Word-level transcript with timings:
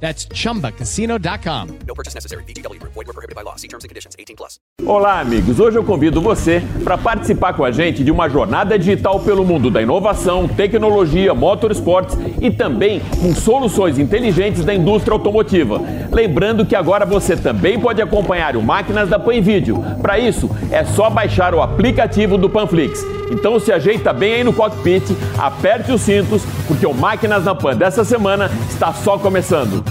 That's 0.00 0.28
chumbacasino.com. 0.32 1.78
No 1.86 1.94
purchase 1.94 2.14
necessary. 2.14 2.44
BGW. 2.44 2.80
Void 2.82 3.06
were 3.06 3.12
prohibited 3.12 3.34
by 3.34 3.42
law. 3.42 3.56
See 3.56 3.68
terms 3.68 3.84
and 3.84 3.88
conditions. 3.88 4.14
18 4.18 4.36
plus. 4.36 4.60
Olá, 4.84 5.20
amigos. 5.20 5.58
Hoje 5.58 5.78
eu 5.78 5.84
convido 5.84 6.20
você 6.20 6.62
para 6.84 6.98
participar 6.98 7.54
com 7.54 7.64
a 7.64 7.70
gente 7.70 8.04
de 8.04 8.10
uma 8.10 8.28
jornada 8.28 8.78
digital 8.78 9.18
pelo 9.20 9.44
mundo 9.44 9.70
da 9.70 9.80
inovação, 9.80 10.46
tecnologia, 10.46 11.34
motorsports 11.34 12.16
e 12.40 12.50
também 12.50 13.00
com 13.20 13.34
soluções 13.34 13.98
inteligentes 13.98 14.64
da 14.64 14.74
indústria 14.74 15.14
automotiva. 15.14 15.80
Lembrando 16.12 16.66
que 16.66 16.76
agora 16.76 17.06
você 17.06 17.36
também 17.36 17.80
pode 17.80 18.02
acompanhar 18.02 18.56
o 18.56 18.62
Máquinas 18.62 19.08
da 19.08 19.18
Pan 19.18 19.40
Vídeo. 19.40 19.82
Para 20.02 20.18
isso, 20.18 20.50
é 20.70 20.84
só 20.84 21.08
baixar 21.08 21.54
o 21.54 21.62
aplicativo 21.62 22.36
do 22.36 22.48
Panflix. 22.50 23.04
Então 23.30 23.58
se 23.58 23.72
ajeita 23.72 24.12
bem 24.12 24.34
aí 24.34 24.44
no 24.44 24.52
cockpit, 24.52 25.02
aperte 25.38 25.90
os 25.90 26.00
cintos, 26.00 26.42
porque 26.66 26.86
o 26.86 26.94
Máquinas 26.94 27.44
na 27.44 27.54
Pan 27.54 27.76
dessa 27.76 28.04
semana 28.04 28.50
está 28.68 28.92
só 28.92 29.18
começando. 29.18 29.84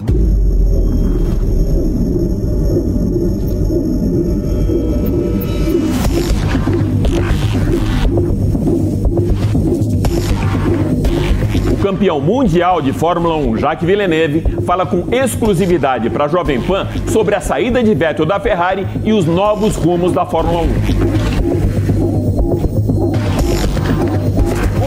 Campeão 12.05 12.21
mundial 12.21 12.81
de 12.83 12.93
Fórmula 12.93 13.35
1, 13.35 13.57
Jacques 13.57 13.87
Villeneuve, 13.87 14.43
fala 14.63 14.85
com 14.85 15.07
exclusividade 15.11 16.07
para 16.07 16.25
a 16.25 16.27
Jovem 16.27 16.61
Pan 16.61 16.87
sobre 17.07 17.33
a 17.33 17.41
saída 17.41 17.81
de 17.81 17.95
Vettel 17.95 18.27
da 18.27 18.39
Ferrari 18.39 18.85
e 19.03 19.11
os 19.11 19.25
novos 19.25 19.75
rumos 19.75 20.13
da 20.13 20.23
Fórmula 20.23 20.61
1. 20.61 20.67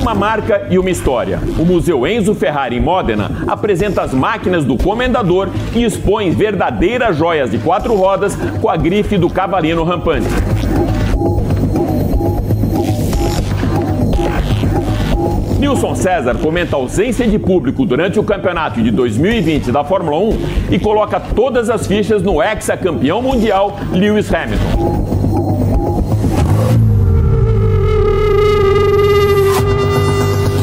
Uma 0.00 0.14
marca 0.14 0.68
e 0.70 0.78
uma 0.78 0.90
história. 0.90 1.40
O 1.58 1.64
Museu 1.64 2.06
Enzo 2.06 2.36
Ferrari 2.36 2.76
em 2.76 2.80
Modena 2.80 3.42
apresenta 3.48 4.02
as 4.02 4.14
máquinas 4.14 4.64
do 4.64 4.76
Comendador 4.76 5.48
e 5.74 5.82
expõe 5.82 6.30
verdadeiras 6.30 7.16
joias 7.16 7.50
de 7.50 7.58
quatro 7.58 7.96
rodas 7.96 8.36
com 8.60 8.68
a 8.68 8.76
grife 8.76 9.18
do 9.18 9.28
Cavalino 9.28 9.82
Rampante. 9.82 10.28
Nilson 15.58 15.96
César 15.96 16.36
comenta 16.36 16.76
a 16.76 16.78
ausência 16.78 17.26
de 17.26 17.36
público 17.36 17.84
durante 17.84 18.16
o 18.18 18.22
campeonato 18.22 18.80
de 18.80 18.92
2020 18.92 19.72
da 19.72 19.82
Fórmula 19.82 20.16
1 20.16 20.38
e 20.70 20.78
coloca 20.78 21.18
todas 21.18 21.68
as 21.68 21.84
fichas 21.84 22.22
no 22.22 22.40
ex-campeão 22.40 23.20
mundial 23.20 23.76
Lewis 23.92 24.32
Hamilton. 24.32 25.08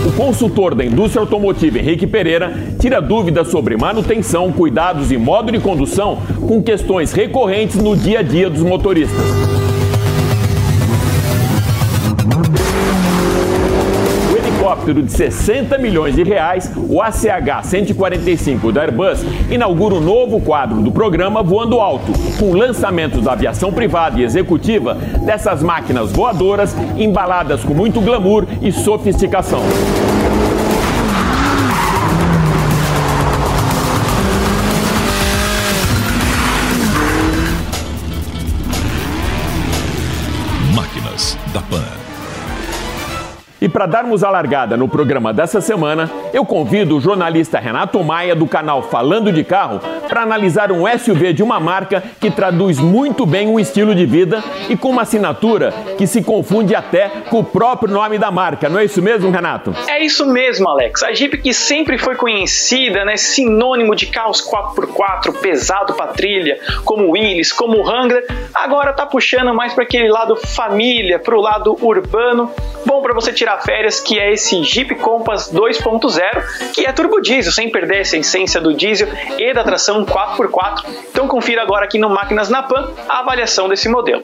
O 0.07 0.11
consultor 0.15 0.73
da 0.73 0.85
indústria 0.85 1.19
automotiva 1.19 1.77
Henrique 1.77 2.07
Pereira 2.07 2.53
tira 2.79 3.01
dúvidas 3.01 3.49
sobre 3.49 3.75
manutenção, 3.75 4.49
cuidados 4.53 5.11
e 5.11 5.17
modo 5.17 5.51
de 5.51 5.59
condução 5.59 6.19
com 6.47 6.63
questões 6.63 7.11
recorrentes 7.11 7.75
no 7.75 7.97
dia 7.97 8.19
a 8.19 8.23
dia 8.23 8.49
dos 8.49 8.63
motoristas. 8.63 9.74
Helicóptero 14.75 15.01
de 15.01 15.11
60 15.11 15.77
milhões 15.77 16.15
de 16.15 16.23
reais, 16.23 16.71
o 16.89 17.01
ACH 17.01 17.63
145 17.63 18.71
da 18.71 18.81
Airbus, 18.81 19.23
inaugura 19.49 19.95
o 19.95 20.01
novo 20.01 20.41
quadro 20.41 20.81
do 20.81 20.91
programa 20.91 21.41
Voando 21.41 21.79
Alto, 21.79 22.11
com 22.37 22.53
lançamentos 22.53 23.23
da 23.23 23.33
aviação 23.33 23.71
privada 23.71 24.19
e 24.19 24.23
executiva 24.23 24.95
dessas 25.25 25.63
máquinas 25.63 26.11
voadoras 26.11 26.75
embaladas 26.97 27.63
com 27.63 27.73
muito 27.73 28.01
glamour 28.01 28.45
e 28.61 28.71
sofisticação. 28.71 29.61
E 43.65 43.67
para 43.67 43.87
darmos 43.87 44.23
a 44.23 44.29
largada 44.29 44.77
no 44.77 44.87
programa 44.87 45.33
dessa 45.33 45.59
semana, 45.59 46.07
eu 46.31 46.45
convido 46.45 46.95
o 46.95 47.01
jornalista 47.01 47.57
Renato 47.57 48.03
Maia 48.03 48.35
do 48.35 48.45
canal 48.45 48.83
Falando 48.83 49.33
de 49.33 49.43
Carro 49.43 49.81
para 50.07 50.21
analisar 50.21 50.71
um 50.71 50.85
SUV 50.97 51.33
de 51.33 51.43
uma 51.43 51.59
marca 51.59 52.03
que 52.19 52.31
traduz 52.31 52.79
muito 52.79 53.25
bem 53.25 53.47
um 53.47 53.59
estilo 53.59 53.93
de 53.93 54.05
vida 54.05 54.43
e 54.69 54.77
com 54.77 54.89
uma 54.89 55.01
assinatura 55.01 55.73
que 55.97 56.07
se 56.07 56.23
confunde 56.23 56.75
até 56.75 57.09
com 57.29 57.39
o 57.39 57.43
próprio 57.43 57.91
nome 57.91 58.17
da 58.17 58.31
marca. 58.31 58.69
Não 58.69 58.79
é 58.79 58.85
isso 58.85 59.01
mesmo, 59.01 59.29
Renato? 59.31 59.75
É 59.87 60.03
isso 60.03 60.25
mesmo, 60.25 60.67
Alex. 60.69 61.03
A 61.03 61.13
Jeep 61.13 61.37
que 61.37 61.53
sempre 61.53 61.97
foi 61.97 62.15
conhecida, 62.15 63.03
né, 63.03 63.17
sinônimo 63.17 63.95
de 63.95 64.07
carros 64.07 64.41
4x4 64.41 65.39
pesado 65.41 65.93
para 65.93 66.07
trilha, 66.07 66.59
como 66.83 67.11
Willys, 67.11 67.51
como 67.51 67.81
Wrangler, 67.81 68.25
agora 68.53 68.93
tá 68.93 69.05
puxando 69.05 69.53
mais 69.53 69.73
para 69.73 69.83
aquele 69.83 70.09
lado 70.09 70.35
família, 70.35 71.19
para 71.19 71.35
o 71.35 71.41
lado 71.41 71.77
urbano. 71.81 72.51
Bom 72.85 73.01
para 73.01 73.13
você 73.13 73.33
tirar 73.33 73.61
férias, 73.61 73.99
que 73.99 74.19
é 74.19 74.31
esse 74.31 74.63
Jeep 74.63 74.95
Compass 74.95 75.51
2.0, 75.51 76.73
que 76.73 76.85
é 76.85 76.91
turbo 76.91 77.19
diesel, 77.19 77.51
sem 77.51 77.69
perder 77.69 78.01
essa 78.01 78.17
essência 78.17 78.61
do 78.61 78.73
diesel 78.73 79.07
e 79.37 79.53
da 79.53 79.63
tração 79.63 80.04
4x4. 80.05 80.85
Então 81.09 81.27
confira 81.27 81.61
agora 81.61 81.85
aqui 81.85 81.97
no 81.97 82.09
Máquinas 82.09 82.49
na 82.49 82.63
Pan 82.63 82.89
a 83.09 83.19
avaliação 83.19 83.67
desse 83.67 83.89
modelo. 83.89 84.23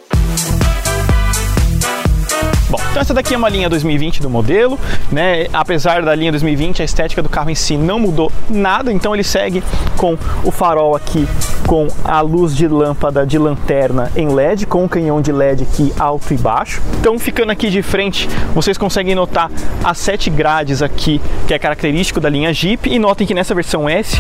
Bom, 2.72 2.80
então 2.90 3.02
essa 3.02 3.14
daqui 3.14 3.34
é 3.34 3.38
uma 3.38 3.50
linha 3.50 3.68
2020 3.70 4.22
do 4.22 4.30
modelo, 4.30 4.80
né? 5.12 5.48
Apesar 5.52 6.02
da 6.04 6.16
linha 6.16 6.32
2020, 6.32 6.82
a 6.82 6.86
estética 6.86 7.22
do 7.22 7.28
carro 7.28 7.50
em 7.50 7.56
si 7.56 7.76
não 7.76 8.00
mudou 8.00 8.32
nada, 8.50 8.94
então 8.94 9.14
ele 9.14 9.26
segue 9.26 9.62
com 9.98 10.18
o 10.46 10.52
farol 10.52 10.96
aqui 10.96 11.28
com 11.68 11.88
a 12.06 12.22
luz 12.22 12.56
de 12.56 12.70
lâmpada 12.70 13.26
de 13.26 13.38
lanterna 13.38 14.10
em 14.16 14.34
LED, 14.34 14.66
com 14.66 14.86
o 14.86 14.90
canhão 14.90 15.22
de 15.22 15.34
LED 15.34 15.64
aqui 15.64 15.94
alto 16.00 16.34
e 16.34 16.38
baixo. 16.38 16.82
Então 16.98 17.20
ficando 17.20 17.52
aqui 17.52 17.70
de 17.70 17.82
frente, 17.82 18.30
vocês 18.54 18.78
conseguem 18.78 19.16
notar 19.16 19.52
as 19.84 19.98
sete 19.98 20.30
grades 20.30 20.82
aqui, 20.82 21.20
que 21.48 21.54
é 21.54 21.60
característico 21.60 22.22
da 22.22 22.30
linha 22.30 22.54
Jeep, 22.54 22.90
e 22.90 22.98
notem 22.98 23.28
que 23.28 23.34
nessa 23.34 23.54
versão 23.54 23.90
S 23.90 24.18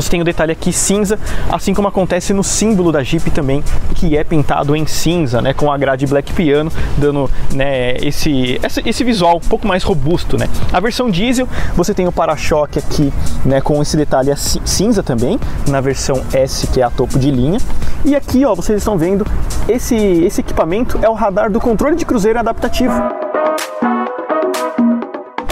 você 0.00 0.10
tem 0.10 0.20
o 0.20 0.24
detalhe 0.24 0.52
aqui 0.52 0.72
cinza, 0.72 1.18
assim 1.50 1.74
como 1.74 1.88
acontece 1.88 2.32
no 2.32 2.44
símbolo 2.44 2.92
da 2.92 3.02
Jeep 3.02 3.30
também, 3.30 3.62
que 3.94 4.16
é 4.16 4.24
pintado 4.24 4.74
em 4.76 4.86
cinza, 4.86 5.42
né, 5.42 5.52
com 5.52 5.72
a 5.72 5.76
grade 5.76 6.06
Black 6.06 6.32
Piano, 6.32 6.70
dando 6.96 7.30
né, 7.52 7.96
esse, 7.96 8.60
esse 8.84 9.04
visual 9.04 9.36
um 9.36 9.48
pouco 9.48 9.66
mais 9.66 9.82
robusto. 9.82 10.38
Né. 10.38 10.48
A 10.72 10.80
versão 10.80 11.10
diesel, 11.10 11.48
você 11.74 11.92
tem 11.92 12.06
o 12.06 12.12
para-choque 12.12 12.78
aqui 12.78 13.12
né, 13.44 13.60
com 13.60 13.80
esse 13.82 13.96
detalhe 13.96 14.32
cinza 14.36 15.02
também, 15.02 15.38
na 15.66 15.80
versão 15.80 16.22
S, 16.32 16.66
que 16.68 16.80
é 16.80 16.84
a 16.84 16.90
topo 16.90 17.18
de 17.18 17.30
linha. 17.30 17.58
E 18.04 18.14
aqui, 18.14 18.44
ó, 18.44 18.54
vocês 18.54 18.78
estão 18.78 18.96
vendo, 18.96 19.26
esse, 19.68 19.96
esse 19.96 20.40
equipamento 20.40 20.98
é 21.02 21.08
o 21.08 21.14
radar 21.14 21.50
do 21.50 21.60
controle 21.60 21.96
de 21.96 22.04
cruzeiro 22.04 22.38
adaptativo 22.38 22.94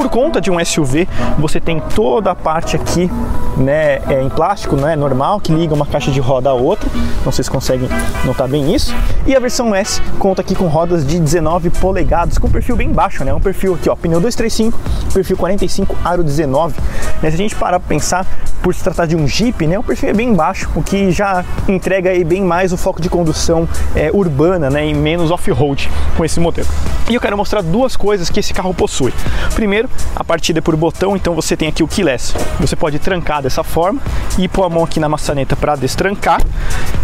por 0.07 0.11
conta 0.11 0.41
de 0.41 0.53
um 0.53 0.65
SUV, 0.65 1.09
você 1.37 1.61
tem 1.61 1.81
toda 1.81 2.31
a 2.31 2.35
parte 2.35 2.77
aqui, 2.77 3.11
né, 3.57 3.97
é, 4.09 4.23
em 4.23 4.29
plástico, 4.29 4.77
né, 4.77 4.95
normal, 4.95 5.41
que 5.41 5.53
liga 5.53 5.75
uma 5.75 5.85
caixa 5.85 6.13
de 6.13 6.21
roda 6.21 6.51
a 6.51 6.53
outra. 6.53 6.89
Então 7.21 7.33
vocês 7.33 7.49
conseguem 7.49 7.89
notar 8.25 8.47
bem 8.47 8.73
isso. 8.73 8.95
E 9.27 9.35
a 9.35 9.41
versão 9.41 9.75
S 9.75 10.01
conta 10.19 10.43
aqui 10.43 10.55
com 10.55 10.69
rodas 10.69 11.05
de 11.05 11.19
19 11.19 11.71
polegadas, 11.71 12.39
com 12.39 12.49
perfil 12.49 12.77
bem 12.77 12.93
baixo, 12.93 13.25
né? 13.25 13.35
Um 13.35 13.41
perfil 13.41 13.75
aqui, 13.75 13.89
ó, 13.89 13.97
pneu 13.97 14.21
235, 14.21 14.79
perfil 15.13 15.37
45, 15.37 15.97
aro 16.05 16.23
19. 16.23 16.77
Né, 17.21 17.31
se 17.31 17.35
a 17.35 17.39
gente 17.39 17.57
parar 17.57 17.81
para 17.81 17.89
pensar, 17.89 18.25
por 18.63 18.75
se 18.75 18.83
tratar 18.83 19.07
de 19.07 19.17
um 19.17 19.27
Jeep, 19.27 19.67
né, 19.67 19.79
o 19.79 19.83
perfil 19.83 20.11
é 20.11 20.13
bem 20.13 20.35
baixo, 20.35 20.69
o 20.75 20.83
que 20.83 21.11
já 21.11 21.45
entrega 21.69 22.11
aí 22.11 22.25
bem 22.25 22.43
mais 22.43 22.73
o 22.73 22.77
foco 22.77 23.01
de 23.01 23.09
condução 23.09 23.69
é, 23.95 24.11
urbana, 24.13 24.71
né, 24.71 24.87
e 24.87 24.95
menos 24.95 25.31
off-road 25.31 25.91
com 26.17 26.25
esse 26.25 26.39
modelo. 26.41 26.69
E 27.09 27.15
eu 27.15 27.21
quero 27.21 27.37
mostrar 27.37 27.63
duas 27.63 27.97
coisas 27.97 28.29
que 28.29 28.41
esse 28.41 28.53
carro 28.53 28.75
possui. 28.75 29.13
Primeiro, 29.55 29.89
a 30.15 30.25
partida 30.25 30.59
é 30.59 30.63
por 30.63 30.77
botão, 30.77 31.17
então 31.17 31.35
você 31.35 31.57
tem 31.57 31.69
aqui 31.69 31.83
o 31.83 31.89
keyless. 31.89 32.35
Você 32.61 32.77
pode 32.77 32.99
trancar 32.99 33.43
dessa 33.43 33.63
forma 33.63 34.01
e 34.39 34.49
pôr 34.49 34.65
a 34.65 34.69
mão 34.69 34.85
aqui 34.85 34.99
na 34.99 35.09
maçaneta 35.09 35.57
para 35.57 35.77
destrancar. 35.77 36.41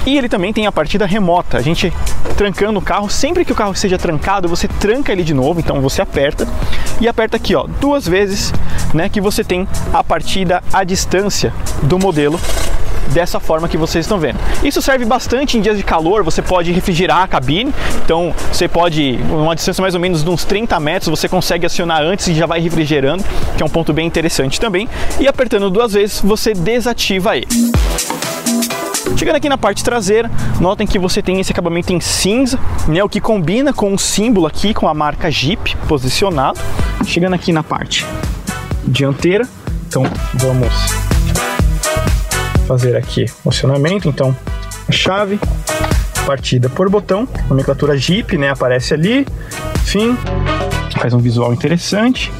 E 0.06 0.18
ele 0.18 0.28
também 0.28 0.52
tem 0.52 0.66
a 0.66 0.72
partida 0.72 1.06
remota. 1.06 1.58
A 1.58 1.62
gente 1.62 1.92
trancando 2.36 2.78
o 2.78 2.82
carro, 2.82 3.08
sempre 3.08 3.44
que 3.44 3.52
o 3.52 3.54
carro 3.54 3.74
seja 3.74 3.98
trancado, 3.98 4.48
você 4.48 4.66
tranca 4.66 5.12
ele 5.12 5.22
de 5.22 5.34
novo, 5.34 5.60
então 5.60 5.80
você 5.80 6.02
aperta 6.02 6.46
e 7.00 7.08
aperta 7.08 7.36
aqui, 7.36 7.54
ó, 7.54 7.66
duas 7.80 8.06
vezes, 8.06 8.52
né, 8.94 9.08
que 9.08 9.20
você 9.20 9.44
tem 9.44 9.66
a 9.92 10.02
partida 10.02 10.62
à 10.72 10.84
distância 10.84 11.52
do 11.82 11.98
modelo 11.98 12.40
dessa 13.08 13.40
forma 13.40 13.68
que 13.68 13.76
vocês 13.76 14.04
estão 14.04 14.18
vendo. 14.18 14.38
Isso 14.62 14.80
serve 14.80 15.04
bastante 15.04 15.58
em 15.58 15.60
dias 15.60 15.76
de 15.76 15.82
calor, 15.82 16.22
você 16.22 16.42
pode 16.42 16.72
refrigerar 16.72 17.22
a 17.22 17.26
cabine, 17.26 17.72
então 18.04 18.34
você 18.50 18.68
pode, 18.68 19.18
uma 19.30 19.54
distância 19.54 19.82
mais 19.82 19.94
ou 19.94 20.00
menos 20.00 20.22
de 20.22 20.30
uns 20.30 20.44
30 20.44 20.78
metros, 20.80 21.08
você 21.08 21.28
consegue 21.28 21.66
acionar 21.66 22.02
antes 22.02 22.28
e 22.28 22.34
já 22.34 22.46
vai 22.46 22.60
refrigerando, 22.60 23.24
que 23.56 23.62
é 23.62 23.66
um 23.66 23.68
ponto 23.68 23.92
bem 23.92 24.06
interessante 24.06 24.60
também. 24.60 24.88
E 25.18 25.28
apertando 25.28 25.70
duas 25.70 25.92
vezes, 25.92 26.20
você 26.20 26.54
desativa 26.54 27.36
ele. 27.36 27.48
Chegando 29.16 29.36
aqui 29.36 29.48
na 29.48 29.58
parte 29.58 29.84
traseira, 29.84 30.30
notem 30.60 30.86
que 30.86 30.98
você 30.98 31.22
tem 31.22 31.38
esse 31.38 31.52
acabamento 31.52 31.92
em 31.92 32.00
cinza, 32.00 32.58
né, 32.88 33.02
o 33.04 33.08
que 33.08 33.20
combina 33.20 33.72
com 33.72 33.92
o 33.92 33.98
símbolo 33.98 34.46
aqui, 34.46 34.72
com 34.72 34.88
a 34.88 34.94
marca 34.94 35.30
Jeep 35.30 35.76
posicionado. 35.88 36.58
Chegando 37.06 37.34
aqui 37.34 37.52
na 37.52 37.62
parte 37.62 38.06
dianteira, 38.84 39.48
então 39.86 40.04
vamos 40.34 40.68
fazer 42.66 42.96
aqui 42.96 43.26
o 43.44 43.48
acionamento, 43.48 44.08
então 44.08 44.36
chave, 44.90 45.38
partida 46.26 46.68
por 46.68 46.88
botão, 46.88 47.28
nomenclatura 47.48 47.96
Jeep, 47.96 48.36
né, 48.38 48.50
aparece 48.50 48.94
ali, 48.94 49.26
enfim, 49.82 50.16
faz 50.98 51.12
um 51.12 51.18
visual 51.18 51.52
interessante. 51.52 52.32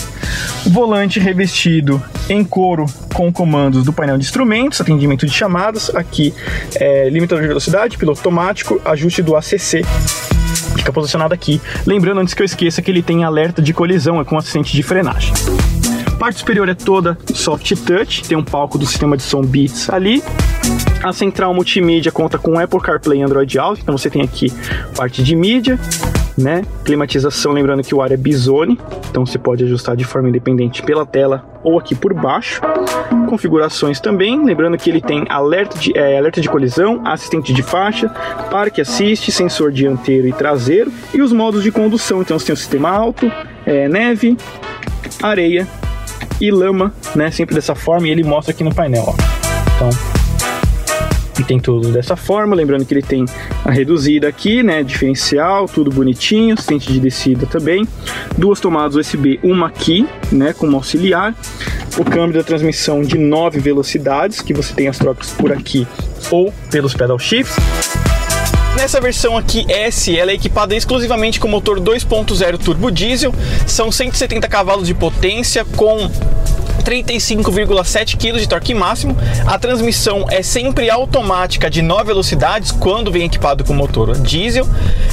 Volante 0.66 1.18
revestido 1.18 2.00
em 2.28 2.44
couro 2.44 2.86
com 3.12 3.32
comandos 3.32 3.84
do 3.84 3.92
painel 3.92 4.16
de 4.16 4.24
instrumentos, 4.24 4.80
atendimento 4.80 5.26
de 5.26 5.32
chamadas, 5.32 5.90
aqui 5.94 6.32
é, 6.76 7.08
limitador 7.08 7.42
de 7.42 7.48
velocidade, 7.48 7.98
piloto 7.98 8.20
automático, 8.20 8.80
ajuste 8.84 9.22
do 9.22 9.36
ACC. 9.36 9.84
Fica 10.76 10.92
posicionado 10.92 11.34
aqui. 11.34 11.60
Lembrando, 11.84 12.20
antes 12.20 12.34
que 12.34 12.42
eu 12.42 12.46
esqueça, 12.46 12.80
que 12.80 12.90
ele 12.90 13.02
tem 13.02 13.24
alerta 13.24 13.60
de 13.60 13.74
colisão 13.74 14.20
é 14.20 14.24
com 14.24 14.38
assistente 14.38 14.72
de 14.72 14.82
frenagem. 14.82 15.32
Parte 16.22 16.38
superior 16.38 16.68
é 16.68 16.74
toda 16.74 17.18
soft 17.34 17.74
touch, 17.84 18.28
tem 18.28 18.38
um 18.38 18.44
palco 18.44 18.78
do 18.78 18.86
sistema 18.86 19.16
de 19.16 19.24
som 19.24 19.42
Beats 19.42 19.90
ali. 19.90 20.22
A 21.02 21.12
central 21.12 21.52
multimídia 21.52 22.12
conta 22.12 22.38
com 22.38 22.60
Apple 22.60 22.78
CarPlay 22.78 23.18
e 23.18 23.22
Android 23.24 23.58
Auto, 23.58 23.80
então 23.82 23.98
você 23.98 24.08
tem 24.08 24.22
aqui 24.22 24.52
parte 24.96 25.20
de 25.20 25.34
mídia, 25.34 25.76
né? 26.38 26.62
Climatização, 26.84 27.50
lembrando 27.50 27.82
que 27.82 27.92
o 27.92 28.00
ar 28.00 28.12
é 28.12 28.16
Bizone, 28.16 28.78
então 29.10 29.26
você 29.26 29.36
pode 29.36 29.64
ajustar 29.64 29.96
de 29.96 30.04
forma 30.04 30.28
independente 30.28 30.80
pela 30.80 31.04
tela 31.04 31.44
ou 31.64 31.76
aqui 31.76 31.92
por 31.92 32.14
baixo. 32.14 32.60
Configurações 33.28 33.98
também, 33.98 34.44
lembrando 34.44 34.78
que 34.78 34.90
ele 34.90 35.00
tem 35.00 35.24
alerta 35.28 35.76
de, 35.76 35.90
é, 35.98 36.18
alerta 36.18 36.40
de 36.40 36.48
colisão, 36.48 37.02
assistente 37.04 37.52
de 37.52 37.64
faixa, 37.64 38.08
parque 38.48 38.80
assiste, 38.80 39.32
sensor 39.32 39.72
dianteiro 39.72 40.28
e 40.28 40.32
traseiro 40.32 40.92
e 41.12 41.20
os 41.20 41.32
modos 41.32 41.64
de 41.64 41.72
condução. 41.72 42.22
Então 42.22 42.38
você 42.38 42.46
tem 42.46 42.52
o 42.54 42.56
sistema 42.56 42.90
alto, 42.90 43.28
é, 43.66 43.88
neve, 43.88 44.36
areia 45.20 45.66
e 46.42 46.50
lama, 46.50 46.92
né? 47.14 47.30
Sempre 47.30 47.54
dessa 47.54 47.74
forma 47.74 48.08
e 48.08 48.10
ele 48.10 48.24
mostra 48.24 48.52
aqui 48.52 48.64
no 48.64 48.74
painel. 48.74 49.04
Ó. 49.06 49.14
Então 49.76 50.22
e 51.38 51.44
tem 51.44 51.58
tudo 51.58 51.90
dessa 51.90 52.14
forma, 52.14 52.54
lembrando 52.54 52.84
que 52.84 52.92
ele 52.92 53.02
tem 53.02 53.24
a 53.64 53.70
reduzida 53.70 54.28
aqui, 54.28 54.62
né, 54.62 54.82
diferencial, 54.82 55.66
tudo 55.66 55.90
bonitinho, 55.90 56.54
assistente 56.54 56.92
de 56.92 57.00
descida 57.00 57.46
também, 57.46 57.86
duas 58.36 58.60
tomadas 58.60 58.96
USB, 58.96 59.40
uma 59.42 59.68
aqui, 59.68 60.06
né, 60.30 60.52
como 60.52 60.76
auxiliar, 60.76 61.34
o 61.98 62.04
câmbio 62.04 62.38
da 62.38 62.44
transmissão 62.44 63.02
de 63.02 63.16
9 63.16 63.60
velocidades, 63.60 64.42
que 64.42 64.52
você 64.52 64.74
tem 64.74 64.88
as 64.88 64.98
trocas 64.98 65.30
por 65.30 65.52
aqui 65.52 65.86
ou 66.30 66.52
pelos 66.70 66.94
pedal 66.94 67.18
shifts. 67.18 67.56
Nessa 68.76 69.00
versão 69.00 69.36
aqui 69.36 69.66
S, 69.70 70.16
ela 70.16 70.30
é 70.30 70.34
equipada 70.34 70.74
exclusivamente 70.74 71.38
com 71.38 71.46
motor 71.46 71.78
2.0 71.78 72.58
turbo 72.58 72.90
diesel, 72.90 73.34
são 73.66 73.92
170 73.92 74.48
cavalos 74.48 74.86
de 74.86 74.94
potência 74.94 75.64
com 75.64 76.10
35,7 76.84 78.16
kg 78.16 78.38
de 78.38 78.48
torque 78.48 78.74
máximo. 78.74 79.16
A 79.46 79.58
transmissão 79.58 80.26
é 80.30 80.42
sempre 80.42 80.90
automática 80.90 81.70
de 81.70 81.82
9 81.82 82.04
velocidades 82.04 82.70
quando 82.70 83.10
vem 83.10 83.24
equipado 83.24 83.64
com 83.64 83.74
motor 83.74 84.16
diesel, 84.18 84.66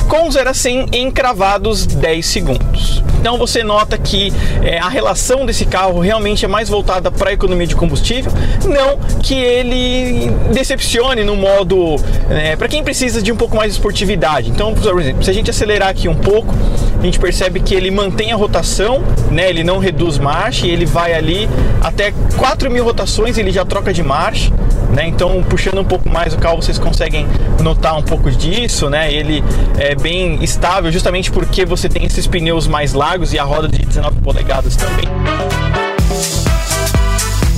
com 0.08 0.30
0 0.30 0.50
a 0.50 0.54
100 0.54 0.88
em 0.94 1.12
cravados 1.12 1.86
10 1.86 2.26
segundos. 2.26 3.04
Então 3.20 3.38
você 3.38 3.64
nota 3.64 3.98
que 3.98 4.32
é, 4.64 4.80
a 4.80 4.88
relação 4.88 5.46
desse 5.46 5.66
carro 5.66 6.00
realmente 6.00 6.46
é 6.46 6.48
mais 6.48 6.70
voltada 6.70 7.12
para 7.12 7.32
a 7.32 7.34
economia 7.34 7.68
de 7.68 7.76
combustível, 7.76 8.32
não 8.66 8.98
que 9.22 9.36
ele 9.36 10.32
decepcione 10.54 11.24
no 11.24 11.36
modo 11.36 11.98
é, 12.30 12.56
para 12.56 12.68
quem 12.68 12.82
precisa 12.82 13.22
de 13.22 13.32
um 13.32 13.36
pouco 13.36 13.58
mais 13.58 13.74
de 13.74 13.78
esportividade. 13.78 14.50
Então, 14.50 14.74
por 14.74 15.02
exemplo, 15.02 15.24
se 15.24 15.30
a 15.30 15.34
gente 15.34 15.50
acelerar 15.50 15.90
aqui 15.90 16.08
um 16.08 16.16
pouco, 16.16 16.56
a 16.98 17.04
gente 17.04 17.20
percebe 17.20 17.60
que 17.60 17.74
ele 17.74 17.92
mantém 17.92 18.32
a 18.32 18.36
rotação, 18.36 19.04
né? 19.32 19.50
Ele 19.50 19.64
não 19.64 19.80
reduz 19.80 20.18
marcha 20.18 20.66
e 20.66 20.70
ele 20.70 20.86
vai 20.86 21.14
ali 21.14 21.49
até 21.82 22.14
4 22.38 22.70
mil 22.70 22.84
rotações 22.84 23.38
ele 23.38 23.52
já 23.52 23.66
troca 23.66 23.94
de 23.94 24.04
marcha, 24.04 24.52
né? 24.94 25.08
Então 25.08 25.44
puxando 25.44 25.80
um 25.80 25.86
pouco 25.86 26.10
mais 26.10 26.34
o 26.34 26.38
carro 26.38 26.62
vocês 26.62 26.78
conseguem 26.78 27.28
notar 27.62 27.98
um 27.98 28.04
pouco 28.04 28.30
disso, 28.32 28.90
né? 28.90 29.12
Ele 29.14 29.44
é 29.78 29.96
bem 29.96 30.44
estável 30.44 30.92
justamente 30.92 31.32
porque 31.32 31.66
você 31.66 31.88
tem 31.88 32.06
esses 32.06 32.28
pneus 32.28 32.68
mais 32.68 32.94
largos 32.94 33.34
e 33.34 33.40
a 33.40 33.44
roda 33.44 33.68
de 33.68 33.80
19 33.80 34.20
polegadas 34.22 34.76
também 34.76 35.89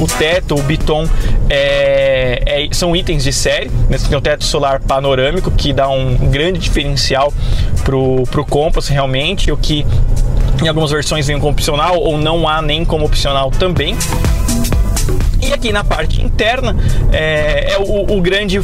o 0.02 0.08
teto, 0.08 0.56
o 0.56 0.64
biton 0.64 1.08
é, 1.48 2.42
é, 2.46 2.68
são 2.74 2.96
itens 2.96 3.24
de 3.24 3.32
série. 3.32 3.70
Né? 3.88 3.98
Você 3.98 4.10
tem 4.10 4.18
o 4.18 4.22
teto 4.22 4.44
solar 4.44 4.80
panorâmico 4.80 5.52
que 5.52 5.72
dá 5.72 5.88
um 5.90 6.16
grande 6.30 6.60
diferencial 6.60 7.32
pro, 7.84 8.24
pro 8.24 8.44
Compass 8.44 8.88
realmente, 8.88 9.52
o 9.52 9.58
que 9.58 9.86
em 10.62 10.68
algumas 10.68 10.92
versões 10.92 11.28
vem 11.28 11.40
como 11.40 11.52
opcional 11.52 12.00
ou 12.00 12.18
não 12.18 12.48
há 12.48 12.62
nem 12.62 12.84
como 12.84 13.06
opcional 13.06 13.52
também. 13.52 13.96
E 15.42 15.54
aqui 15.54 15.72
na 15.72 15.84
parte 15.84 16.22
interna 16.22 16.76
é, 17.12 17.74
é 17.74 17.78
o, 17.80 18.18
o 18.18 18.22
grande 18.22 18.60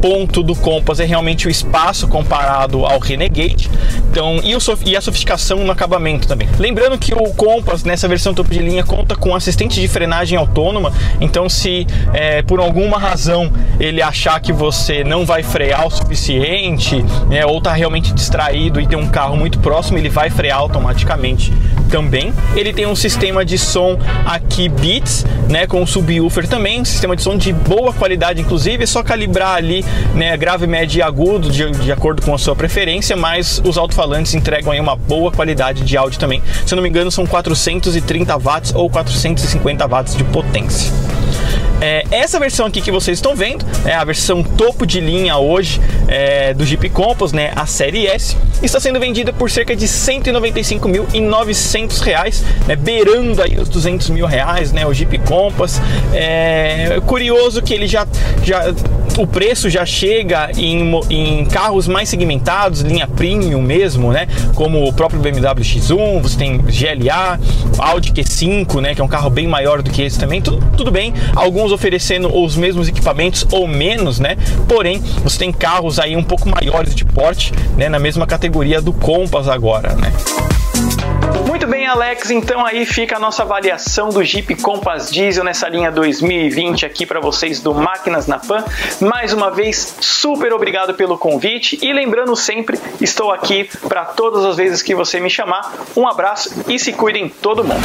ponto 0.00 0.42
do 0.42 0.54
Compass 0.54 1.00
é 1.00 1.04
realmente 1.04 1.46
o 1.46 1.50
espaço 1.50 2.08
comparado 2.08 2.84
ao 2.84 2.98
Renegade. 2.98 3.70
Então, 4.10 4.40
e, 4.42 4.54
o, 4.54 4.58
e, 4.84 4.96
a 4.96 5.00
sofisticação 5.00 5.64
no 5.64 5.72
acabamento 5.72 6.26
também. 6.26 6.48
Lembrando 6.58 6.98
que 6.98 7.14
o 7.14 7.32
Compass 7.34 7.84
nessa 7.84 8.08
versão 8.08 8.34
topo 8.34 8.50
de 8.50 8.58
linha 8.58 8.84
conta 8.84 9.14
com 9.14 9.34
assistente 9.34 9.80
de 9.80 9.88
frenagem 9.88 10.38
autônoma. 10.38 10.92
Então, 11.20 11.48
se 11.48 11.86
é, 12.12 12.42
por 12.42 12.60
alguma 12.60 12.98
razão 12.98 13.52
ele 13.78 14.02
achar 14.02 14.40
que 14.40 14.52
você 14.52 15.04
não 15.04 15.24
vai 15.24 15.42
frear 15.42 15.86
o 15.86 15.90
suficiente, 15.90 17.04
né, 17.28 17.44
ou 17.44 17.58
está 17.58 17.72
realmente 17.72 18.12
distraído 18.12 18.80
e 18.80 18.86
tem 18.86 18.98
um 18.98 19.08
carro 19.08 19.36
muito 19.36 19.58
próximo, 19.58 19.98
ele 19.98 20.08
vai 20.08 20.30
frear 20.30 20.58
automaticamente 20.58 21.52
também. 21.90 22.32
Ele 22.54 22.72
tem 22.72 22.86
um 22.86 22.96
sistema 22.96 23.44
de 23.44 23.58
som 23.58 23.98
aqui 24.24 24.68
Beats, 24.68 25.24
né, 25.48 25.66
com 25.66 25.84
subwoofer 25.86 26.46
também, 26.46 26.80
um 26.80 26.84
sistema 26.84 27.16
de 27.16 27.22
som 27.22 27.36
de 27.36 27.52
boa 27.52 27.92
qualidade, 27.92 28.40
inclusive, 28.40 28.84
é 28.84 28.86
só 28.86 29.02
calibrar 29.02 29.56
ali, 29.56 29.84
né, 30.14 30.36
grave, 30.36 30.66
médio 30.66 30.98
e 30.98 31.02
agudo 31.02 31.50
de, 31.50 31.70
de 31.70 31.92
acordo 31.92 32.22
com 32.22 32.34
a 32.34 32.38
sua 32.38 32.54
preferência, 32.56 33.16
mas 33.16 33.60
os 33.64 33.78
alto-falantes 33.78 34.34
entregam 34.34 34.72
aí 34.72 34.80
uma 34.80 34.96
boa 34.96 35.30
qualidade 35.30 35.82
de 35.82 35.96
áudio 35.96 36.18
também. 36.18 36.42
Se 36.66 36.74
não 36.74 36.82
me 36.82 36.88
engano, 36.88 37.10
são 37.10 37.26
430 37.26 38.36
watts 38.38 38.74
ou 38.74 38.88
450 38.90 39.86
watts 39.86 40.16
de 40.16 40.24
potência. 40.24 40.92
É, 41.80 42.04
essa 42.10 42.40
versão 42.40 42.66
aqui 42.66 42.80
que 42.80 42.90
vocês 42.90 43.18
estão 43.18 43.36
vendo 43.36 43.64
é 43.84 43.94
a 43.94 44.02
versão 44.02 44.42
topo 44.42 44.84
de 44.84 45.00
linha 45.00 45.36
hoje 45.36 45.80
é, 46.08 46.52
do 46.52 46.64
Jeep 46.64 46.88
Compass, 46.90 47.32
né, 47.32 47.52
a 47.54 47.66
série 47.66 48.06
S, 48.06 48.36
está 48.66 48.80
sendo 48.80 48.98
vendida 48.98 49.32
por 49.32 49.48
cerca 49.50 49.76
de 49.76 49.86
195.900 49.86 52.00
reais, 52.00 52.42
né, 52.66 52.74
beirando 52.76 53.42
aí 53.42 53.58
os 53.58 53.68
200 53.68 54.08
mil 54.10 54.26
reais, 54.26 54.72
né, 54.72 54.86
o 54.86 54.92
Jeep 54.92 55.18
Compass. 55.18 55.80
É 56.12 57.00
curioso 57.06 57.62
que 57.62 57.72
ele 57.72 57.86
já, 57.86 58.04
já 58.42 58.74
o 59.16 59.24
preço 59.26 59.70
já 59.70 59.86
chega 59.86 60.50
em, 60.56 61.00
em 61.10 61.44
carros 61.46 61.88
mais 61.88 62.08
segmentados, 62.08 62.80
linha 62.80 63.06
premium 63.06 63.62
mesmo, 63.62 64.12
né, 64.12 64.26
como 64.54 64.86
o 64.86 64.92
próprio 64.92 65.20
BMW 65.20 65.62
X1, 65.62 66.20
você 66.20 66.36
tem 66.36 66.58
GLA, 66.58 67.38
Audi 67.78 68.12
Q5, 68.12 68.80
né, 68.80 68.94
que 68.94 69.00
é 69.00 69.04
um 69.04 69.08
carro 69.08 69.30
bem 69.30 69.46
maior 69.46 69.82
do 69.82 69.90
que 69.90 70.02
esse 70.02 70.18
também. 70.18 70.42
Tudo, 70.42 70.62
tudo 70.76 70.90
bem, 70.90 71.14
alguns 71.34 71.72
oferecendo 71.72 72.36
os 72.36 72.56
mesmos 72.56 72.88
equipamentos 72.88 73.46
ou 73.50 73.66
menos, 73.66 74.18
né? 74.18 74.36
Porém, 74.68 75.02
você 75.22 75.38
tem 75.38 75.52
carros 75.52 75.98
aí 75.98 76.16
um 76.16 76.22
pouco 76.22 76.48
maiores 76.48 76.94
de 76.94 77.04
porte, 77.04 77.52
né, 77.76 77.88
na 77.88 77.98
mesma 77.98 78.26
categoria 78.26 78.47
do 78.82 78.92
Compass 78.92 79.48
agora, 79.48 79.94
né? 79.94 80.12
Muito 81.46 81.66
bem, 81.66 81.86
Alex. 81.86 82.30
Então 82.30 82.64
aí 82.64 82.86
fica 82.86 83.16
a 83.16 83.18
nossa 83.18 83.42
avaliação 83.42 84.08
do 84.08 84.24
Jeep 84.24 84.54
Compass 84.56 85.10
Diesel 85.10 85.44
nessa 85.44 85.68
linha 85.68 85.90
2020 85.90 86.86
aqui 86.86 87.04
para 87.04 87.20
vocês 87.20 87.60
do 87.60 87.74
Máquinas 87.74 88.26
na 88.26 88.38
Pan. 88.38 88.64
Mais 89.00 89.32
uma 89.32 89.50
vez, 89.50 89.96
super 90.00 90.52
obrigado 90.52 90.94
pelo 90.94 91.18
convite 91.18 91.78
e 91.82 91.92
lembrando 91.92 92.34
sempre, 92.34 92.78
estou 93.00 93.30
aqui 93.30 93.68
para 93.88 94.04
todas 94.04 94.44
as 94.44 94.56
vezes 94.56 94.82
que 94.82 94.94
você 94.94 95.20
me 95.20 95.28
chamar. 95.28 95.72
Um 95.96 96.08
abraço 96.08 96.64
e 96.68 96.78
se 96.78 96.92
cuidem 96.92 97.28
todo 97.28 97.64
mundo. 97.64 97.84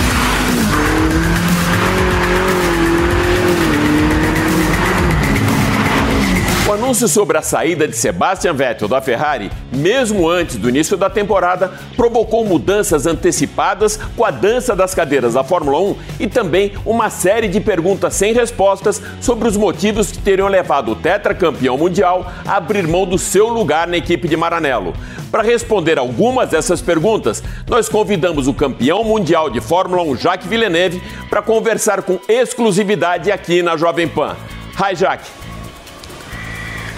Anúncio 6.73 7.07
sobre 7.07 7.37
a 7.37 7.41
saída 7.41 7.87
de 7.87 7.95
Sebastian 7.95 8.53
Vettel 8.53 8.87
da 8.87 8.99
Ferrari, 8.99 9.51
mesmo 9.71 10.27
antes 10.27 10.55
do 10.55 10.67
início 10.67 10.97
da 10.97 11.09
temporada, 11.09 11.71
provocou 11.95 12.43
mudanças 12.43 13.05
antecipadas 13.05 13.99
com 14.17 14.25
a 14.25 14.31
dança 14.31 14.75
das 14.75 14.95
cadeiras 14.95 15.35
da 15.35 15.43
Fórmula 15.43 15.79
1 15.79 15.95
e 16.21 16.27
também 16.27 16.73
uma 16.85 17.09
série 17.09 17.47
de 17.47 17.59
perguntas 17.61 18.15
sem 18.15 18.33
respostas 18.33 19.01
sobre 19.21 19.47
os 19.47 19.55
motivos 19.55 20.11
que 20.11 20.17
teriam 20.17 20.47
levado 20.47 20.91
o 20.91 20.95
tetracampeão 20.95 21.77
mundial 21.77 22.31
a 22.45 22.57
abrir 22.57 22.87
mão 22.87 23.05
do 23.05 23.17
seu 23.19 23.49
lugar 23.49 23.87
na 23.87 23.97
equipe 23.97 24.27
de 24.27 24.35
Maranello. 24.35 24.93
Para 25.29 25.43
responder 25.43 25.99
algumas 25.99 26.49
dessas 26.49 26.81
perguntas, 26.81 27.43
nós 27.67 27.87
convidamos 27.87 28.47
o 28.47 28.53
campeão 28.53 29.03
mundial 29.03 29.49
de 29.49 29.61
Fórmula 29.61 30.01
1, 30.03 30.17
Jacques 30.17 30.47
Villeneuve, 30.47 31.01
para 31.29 31.41
conversar 31.41 32.01
com 32.01 32.19
exclusividade 32.27 33.31
aqui 33.31 33.61
na 33.61 33.77
Jovem 33.77 34.07
Pan. 34.07 34.35
Hi, 34.79 34.95
Jacques. 34.95 35.42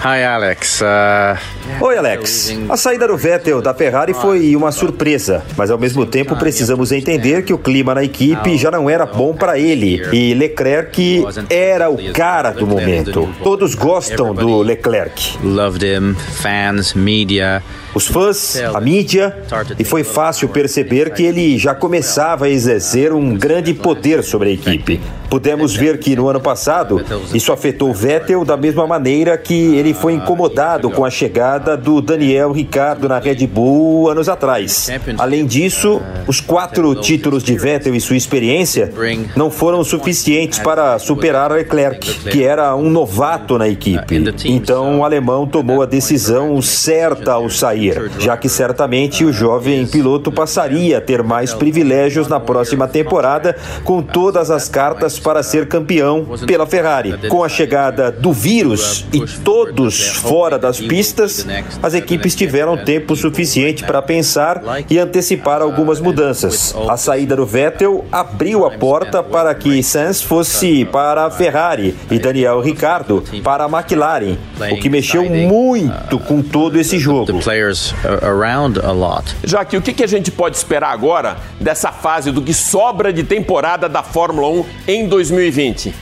Hi, 0.04 0.22
Alex. 0.22 0.82
Uh... 0.82 1.84
Oi, 1.84 1.96
Alex. 1.96 2.54
A 2.68 2.76
saída 2.76 3.08
do 3.08 3.16
Vettel 3.16 3.62
da 3.62 3.74
Ferrari 3.74 4.12
foi 4.12 4.54
uma 4.54 4.70
surpresa, 4.70 5.42
mas 5.56 5.70
ao 5.70 5.78
mesmo 5.78 6.04
tempo 6.04 6.36
precisamos 6.36 6.92
entender 6.92 7.44
que 7.44 7.52
o 7.52 7.58
clima 7.58 7.94
na 7.94 8.04
equipe 8.04 8.56
já 8.58 8.70
não 8.70 8.88
era 8.88 9.06
bom 9.06 9.34
para 9.34 9.58
ele 9.58 10.02
e 10.12 10.34
Leclerc 10.34 11.24
era 11.48 11.90
o 11.90 12.12
cara 12.12 12.52
do 12.52 12.66
momento. 12.66 13.28
Todos 13.42 13.74
gostam 13.74 14.34
do 14.34 14.58
Leclerc. 14.58 15.38
Loved 15.42 15.84
him, 15.84 16.14
fans, 16.14 16.94
media 16.94 17.62
os 17.96 18.06
fãs, 18.06 18.56
a 18.74 18.78
mídia, 18.78 19.34
e 19.78 19.82
foi 19.82 20.04
fácil 20.04 20.50
perceber 20.50 21.14
que 21.14 21.22
ele 21.22 21.56
já 21.56 21.74
começava 21.74 22.44
a 22.44 22.50
exercer 22.50 23.10
um 23.10 23.34
grande 23.34 23.72
poder 23.72 24.22
sobre 24.22 24.50
a 24.50 24.52
equipe. 24.52 25.00
Pudemos 25.28 25.74
ver 25.74 25.98
que 25.98 26.14
no 26.16 26.28
ano 26.28 26.40
passado 26.40 27.00
isso 27.32 27.52
afetou 27.52 27.92
Vettel 27.92 28.44
da 28.44 28.56
mesma 28.56 28.86
maneira 28.86 29.36
que 29.36 29.76
ele 29.76 29.92
foi 29.92 30.14
incomodado 30.14 30.90
com 30.90 31.04
a 31.04 31.10
chegada 31.10 31.76
do 31.76 32.00
Daniel 32.00 32.52
Ricciardo 32.52 33.08
na 33.08 33.18
Red 33.18 33.46
Bull 33.46 34.10
anos 34.10 34.28
atrás. 34.28 34.88
Além 35.18 35.46
disso, 35.46 36.00
os 36.26 36.40
quatro 36.40 36.94
títulos 36.96 37.42
de 37.42 37.56
Vettel 37.56 37.94
e 37.94 38.00
sua 38.00 38.16
experiência 38.16 38.92
não 39.34 39.50
foram 39.50 39.82
suficientes 39.84 40.58
para 40.58 40.98
superar 40.98 41.52
Leclerc, 41.52 42.30
que 42.30 42.44
era 42.44 42.74
um 42.74 42.90
novato 42.90 43.58
na 43.58 43.68
equipe. 43.68 44.16
Então 44.44 45.00
o 45.00 45.04
alemão 45.04 45.46
tomou 45.46 45.82
a 45.82 45.86
decisão 45.86 46.60
certa 46.62 47.32
ao 47.32 47.48
sair 47.50 48.06
já 48.18 48.36
que 48.36 48.48
certamente 48.48 49.24
o 49.24 49.32
jovem 49.32 49.86
piloto 49.86 50.30
passaria 50.32 50.98
a 50.98 51.00
ter 51.00 51.22
mais 51.22 51.54
privilégios 51.54 52.28
na 52.28 52.40
próxima 52.40 52.88
temporada, 52.88 53.56
com 53.84 54.02
todas 54.02 54.50
as 54.50 54.68
cartas 54.68 55.15
para 55.18 55.42
ser 55.42 55.68
campeão 55.68 56.26
pela 56.46 56.66
Ferrari. 56.66 57.16
Com 57.28 57.42
a 57.42 57.48
chegada 57.48 58.10
do 58.10 58.32
vírus 58.32 59.04
e 59.12 59.20
todos 59.20 60.08
fora 60.08 60.58
das 60.58 60.80
pistas, 60.80 61.46
as 61.82 61.94
equipes 61.94 62.34
tiveram 62.34 62.76
tempo 62.76 63.16
suficiente 63.16 63.84
para 63.84 64.02
pensar 64.02 64.62
e 64.88 64.98
antecipar 64.98 65.62
algumas 65.62 66.00
mudanças. 66.00 66.74
A 66.88 66.96
saída 66.96 67.36
do 67.36 67.46
Vettel 67.46 68.04
abriu 68.10 68.64
a 68.66 68.70
porta 68.72 69.22
para 69.22 69.54
que 69.54 69.82
Sainz 69.82 70.22
fosse 70.22 70.84
para 70.84 71.26
a 71.26 71.30
Ferrari 71.30 71.94
e 72.10 72.18
Daniel 72.18 72.60
Ricciardo 72.60 73.24
para 73.42 73.64
a 73.64 73.68
McLaren, 73.68 74.36
o 74.70 74.76
que 74.78 74.88
mexeu 74.88 75.24
muito 75.24 76.18
com 76.20 76.42
todo 76.42 76.78
esse 76.78 76.98
jogo 76.98 77.40
around 78.22 78.80
a 78.80 78.92
lot. 78.92 79.34
Já 79.44 79.64
que 79.64 79.76
o 79.76 79.82
que 79.82 80.02
a 80.02 80.06
gente 80.06 80.30
pode 80.30 80.56
esperar 80.56 80.92
agora 80.92 81.36
dessa 81.60 81.90
fase 81.90 82.30
do 82.30 82.42
que 82.42 82.52
sobra 82.52 83.12
de 83.12 83.24
temporada 83.24 83.88
da 83.88 84.02
Fórmula 84.02 84.64
1 84.86 85.05
em 85.06 85.08
2020? 85.08 85.94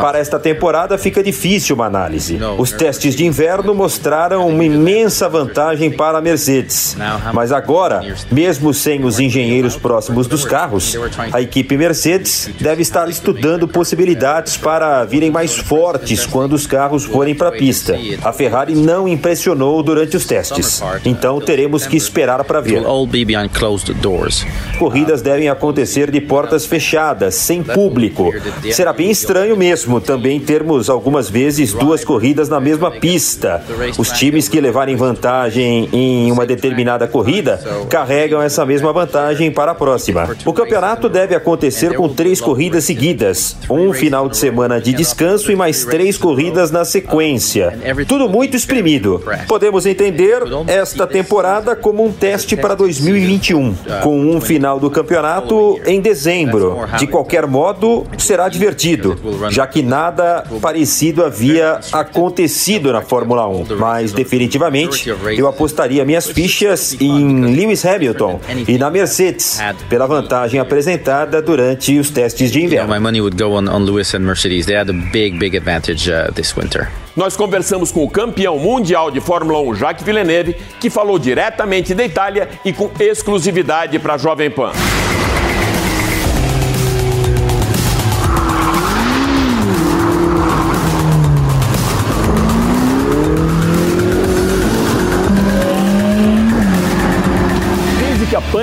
Para 0.00 0.18
esta 0.18 0.38
temporada 0.38 0.96
fica 0.96 1.22
difícil 1.22 1.76
uma 1.76 1.86
análise. 1.86 2.38
Os 2.56 2.72
testes 2.72 3.14
de 3.14 3.26
inverno 3.26 3.74
mostraram 3.74 4.48
uma 4.48 4.64
imensa 4.64 5.28
vantagem 5.28 5.90
para 5.90 6.18
a 6.18 6.20
Mercedes. 6.20 6.96
Mas 7.32 7.52
agora, 7.52 8.00
mesmo 8.30 8.72
sem 8.72 9.04
os 9.04 9.20
engenheiros 9.20 9.76
próximos 9.76 10.26
dos 10.26 10.44
carros, 10.44 10.96
a 11.32 11.42
equipe 11.42 11.76
Mercedes 11.76 12.50
deve 12.58 12.82
estar 12.82 13.08
estudando 13.08 13.68
possibilidades 13.68 14.56
para 14.56 15.04
virem 15.04 15.30
mais 15.30 15.56
fortes 15.56 16.24
quando 16.24 16.54
os 16.54 16.66
carros 16.66 17.04
forem 17.04 17.34
para 17.34 17.48
a 17.48 17.52
pista. 17.52 17.98
A 18.22 18.32
Ferrari 18.32 18.74
não 18.74 19.06
impressionou 19.06 19.82
durante 19.82 20.16
os 20.16 20.24
testes. 20.24 20.82
Então 21.04 21.40
teremos 21.40 21.86
que 21.86 21.96
esperar 21.96 22.44
para 22.44 22.60
ver. 22.60 22.82
Corridas 24.78 25.20
devem 25.20 25.48
acontecer 25.48 26.10
de 26.10 26.20
portas 26.20 26.64
fechadas, 26.64 27.34
sem 27.34 27.62
público 27.62 28.21
Será 28.72 28.92
bem 28.92 29.10
estranho 29.10 29.56
mesmo 29.56 30.00
também 30.00 30.38
termos 30.40 30.90
algumas 30.90 31.28
vezes 31.28 31.72
duas 31.72 32.04
corridas 32.04 32.48
na 32.48 32.60
mesma 32.60 32.90
pista. 32.90 33.62
Os 33.98 34.10
times 34.10 34.48
que 34.48 34.60
levarem 34.60 34.96
vantagem 34.96 35.88
em 35.92 36.30
uma 36.30 36.46
determinada 36.46 37.06
corrida 37.06 37.60
carregam 37.88 38.42
essa 38.42 38.64
mesma 38.66 38.92
vantagem 38.92 39.50
para 39.50 39.72
a 39.72 39.74
próxima. 39.74 40.28
O 40.44 40.52
campeonato 40.52 41.08
deve 41.08 41.34
acontecer 41.34 41.94
com 41.94 42.08
três 42.08 42.40
corridas 42.40 42.84
seguidas, 42.84 43.56
um 43.70 43.92
final 43.92 44.28
de 44.28 44.36
semana 44.36 44.80
de 44.80 44.92
descanso 44.92 45.50
e 45.50 45.56
mais 45.56 45.84
três 45.84 46.16
corridas 46.16 46.70
na 46.70 46.84
sequência. 46.84 47.78
Tudo 48.06 48.28
muito 48.28 48.56
exprimido. 48.56 49.22
Podemos 49.46 49.86
entender 49.86 50.42
esta 50.66 51.06
temporada 51.06 51.74
como 51.76 52.04
um 52.04 52.12
teste 52.12 52.56
para 52.56 52.74
2021, 52.74 53.74
com 54.02 54.18
um 54.18 54.40
final 54.40 54.78
do 54.78 54.90
campeonato 54.90 55.80
em 55.86 56.00
dezembro. 56.00 56.78
De 56.98 57.06
qualquer 57.06 57.46
modo, 57.46 58.06
será 58.18 58.48
divertido, 58.48 59.18
já 59.50 59.66
que 59.66 59.82
nada 59.82 60.44
parecido 60.60 61.24
havia 61.24 61.80
acontecido 61.92 62.92
na 62.92 63.02
Fórmula 63.02 63.46
1. 63.48 63.66
Mas 63.78 64.12
definitivamente 64.12 65.08
eu 65.36 65.46
apostaria 65.48 66.04
minhas 66.04 66.28
fichas 66.30 66.96
em 67.00 67.54
Lewis 67.54 67.84
Hamilton 67.84 68.40
e 68.68 68.78
na 68.78 68.90
Mercedes, 68.90 69.58
pela 69.88 70.06
vantagem 70.06 70.60
apresentada 70.60 71.40
durante 71.42 71.98
os 71.98 72.10
testes 72.10 72.50
de 72.50 72.62
inverno. 72.62 72.88
Nós 77.14 77.36
conversamos 77.36 77.92
com 77.92 78.02
o 78.04 78.08
campeão 78.08 78.58
mundial 78.58 79.10
de 79.10 79.20
Fórmula 79.20 79.60
1, 79.60 79.74
Jacques 79.74 80.04
Villeneuve, 80.04 80.56
que 80.80 80.88
falou 80.88 81.18
diretamente 81.18 81.94
da 81.94 82.04
Itália 82.04 82.48
e 82.64 82.72
com 82.72 82.90
exclusividade 82.98 83.98
para 83.98 84.14
a 84.14 84.18
Jovem 84.18 84.50
Pan. 84.50 84.72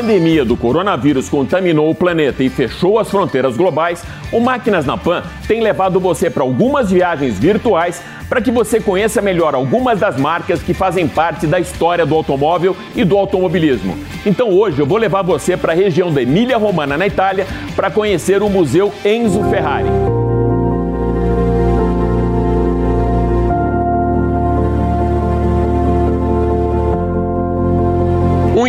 Pandemia 0.10 0.44
do 0.44 0.58
coronavírus 0.58 1.30
contaminou 1.30 1.88
o 1.88 1.94
planeta 1.94 2.44
e 2.44 2.50
fechou 2.50 2.98
as 2.98 3.08
fronteiras 3.12 3.56
globais, 3.56 4.04
o 4.32 4.39
Máquinas 4.39 4.84
na 4.84 4.98
Pan 4.98 5.22
tem 5.48 5.62
levado 5.62 6.00
você 6.00 6.32
para 6.32 6.42
algumas 6.42 6.89
viagens 6.89 7.38
virtuais 7.38 8.01
para 8.28 8.42
que 8.42 8.50
você 8.50 8.80
conheça 8.80 9.22
melhor 9.22 9.54
algumas 9.54 10.00
das 10.00 10.18
marcas 10.18 10.63
que 10.63 10.74
fazem 10.74 11.08
parte 11.08 11.46
da 11.46 11.60
história 11.60 12.08
do 12.08 12.16
automóvel 12.16 12.75
e 12.96 13.04
do 13.04 13.16
automobilismo. 13.16 13.96
Então 14.25 14.50
hoje 14.50 14.80
eu 14.80 14.86
vou 14.88 14.98
levar 14.98 15.22
você 15.22 15.56
para 15.56 15.74
a 15.74 15.75
região 15.75 16.12
da 16.12 16.24
Emília-Romana, 16.24 16.98
na 16.98 17.06
Itália, 17.06 17.46
para 17.75 17.92
conhecer 17.92 18.42
o 18.42 18.50
Museu 18.50 18.92
Enzo 19.06 19.44
Ferrari. 19.51 19.89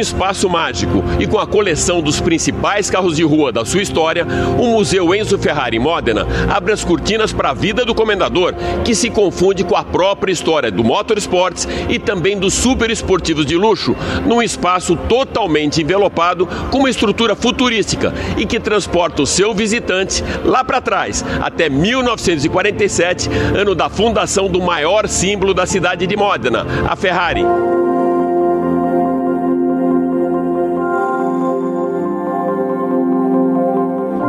Espaço 0.00 0.48
mágico 0.48 1.04
e 1.18 1.26
com 1.26 1.38
a 1.38 1.46
coleção 1.46 2.00
dos 2.00 2.20
principais 2.20 2.90
carros 2.90 3.16
de 3.16 3.22
rua 3.22 3.52
da 3.52 3.64
sua 3.64 3.82
história, 3.82 4.26
o 4.58 4.66
Museu 4.66 5.14
Enzo 5.14 5.38
Ferrari 5.38 5.78
Modena 5.78 6.26
abre 6.48 6.72
as 6.72 6.84
cortinas 6.84 7.32
para 7.32 7.50
a 7.50 7.54
vida 7.54 7.84
do 7.84 7.94
comendador, 7.94 8.54
que 8.84 8.94
se 8.94 9.10
confunde 9.10 9.64
com 9.64 9.76
a 9.76 9.84
própria 9.84 10.32
história 10.32 10.70
do 10.70 10.82
motorsports 10.82 11.68
e 11.88 11.98
também 11.98 12.38
dos 12.38 12.54
super 12.54 12.90
esportivos 12.90 13.46
de 13.46 13.56
luxo, 13.56 13.94
num 14.26 14.42
espaço 14.42 14.96
totalmente 15.08 15.82
envelopado 15.82 16.46
com 16.70 16.78
uma 16.78 16.90
estrutura 16.90 17.34
futurística 17.34 18.12
e 18.36 18.46
que 18.46 18.60
transporta 18.60 19.22
o 19.22 19.26
seu 19.26 19.54
visitante 19.54 20.24
lá 20.44 20.64
para 20.64 20.80
trás, 20.80 21.24
até 21.40 21.68
1947, 21.68 23.28
ano 23.56 23.74
da 23.74 23.88
fundação 23.88 24.48
do 24.48 24.60
maior 24.60 25.08
símbolo 25.08 25.54
da 25.54 25.66
cidade 25.66 26.06
de 26.06 26.16
Modena, 26.16 26.66
a 26.88 26.96
Ferrari. 26.96 27.44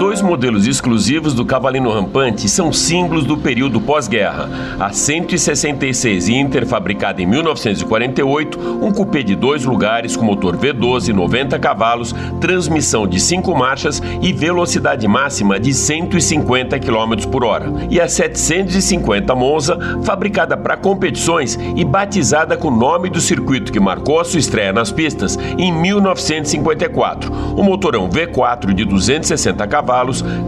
Dois 0.02 0.20
modelos 0.20 0.66
exclusivos 0.66 1.36
do 1.36 1.46
Cavalino 1.46 1.92
Rampante 1.92 2.50
são 2.50 2.74
símbolos 2.74 3.24
do 3.24 3.38
período 3.38 3.80
pós-guerra. 3.80 4.50
A 4.80 4.92
166 4.92 6.28
Inter, 6.28 6.66
fabricada 6.66 7.22
em 7.22 7.28
1948, 7.28 8.60
um 8.82 8.92
cupê 8.92 9.22
de 9.22 9.36
dois 9.36 9.64
lugares 9.64 10.16
com 10.16 10.26
motor 10.26 10.58
V12, 10.58 11.10
90 11.10 11.60
cavalos, 11.60 12.16
transmissão 12.40 13.06
de 13.06 13.20
cinco 13.20 13.56
marchas 13.56 14.02
e 14.24 14.34
velocidade 14.34 15.08
máxima 15.08 15.60
de 15.60 15.72
150 15.72 16.80
km 16.80 17.28
por 17.32 17.44
hora. 17.44 17.72
E 17.88 18.02
a 18.02 18.08
750 18.08 19.36
Monza, 19.36 19.78
fabricada 20.04 20.58
para 20.58 20.78
competições 20.78 21.60
e 21.76 21.86
batizada 21.86 22.58
com 22.58 22.70
o 22.70 22.76
nome 22.76 23.08
do 23.08 23.22
circuito 23.22 23.72
que 23.72 23.80
marcou 23.80 24.20
a 24.20 24.26
sua 24.26 24.40
estreia 24.40 24.74
nas 24.74 24.92
pistas 24.92 25.38
em 25.60 25.72
1954. 25.72 27.32
O 27.56 27.62
motorão 27.62 28.10
V4 28.10 28.74
de 28.74 28.84
260 28.84 29.68
cavalos, 29.68 29.91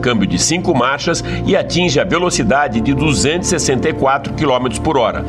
câmbio 0.02 0.28
de 0.28 0.40
5 0.40 0.74
marchas 0.74 1.24
e 1.46 1.56
atinge 1.56 2.00
a 2.00 2.04
velocidade 2.04 2.82
de 2.82 2.94
264 2.94 4.34
km 4.34 4.80
por 4.82 4.98
hora. 4.98 5.24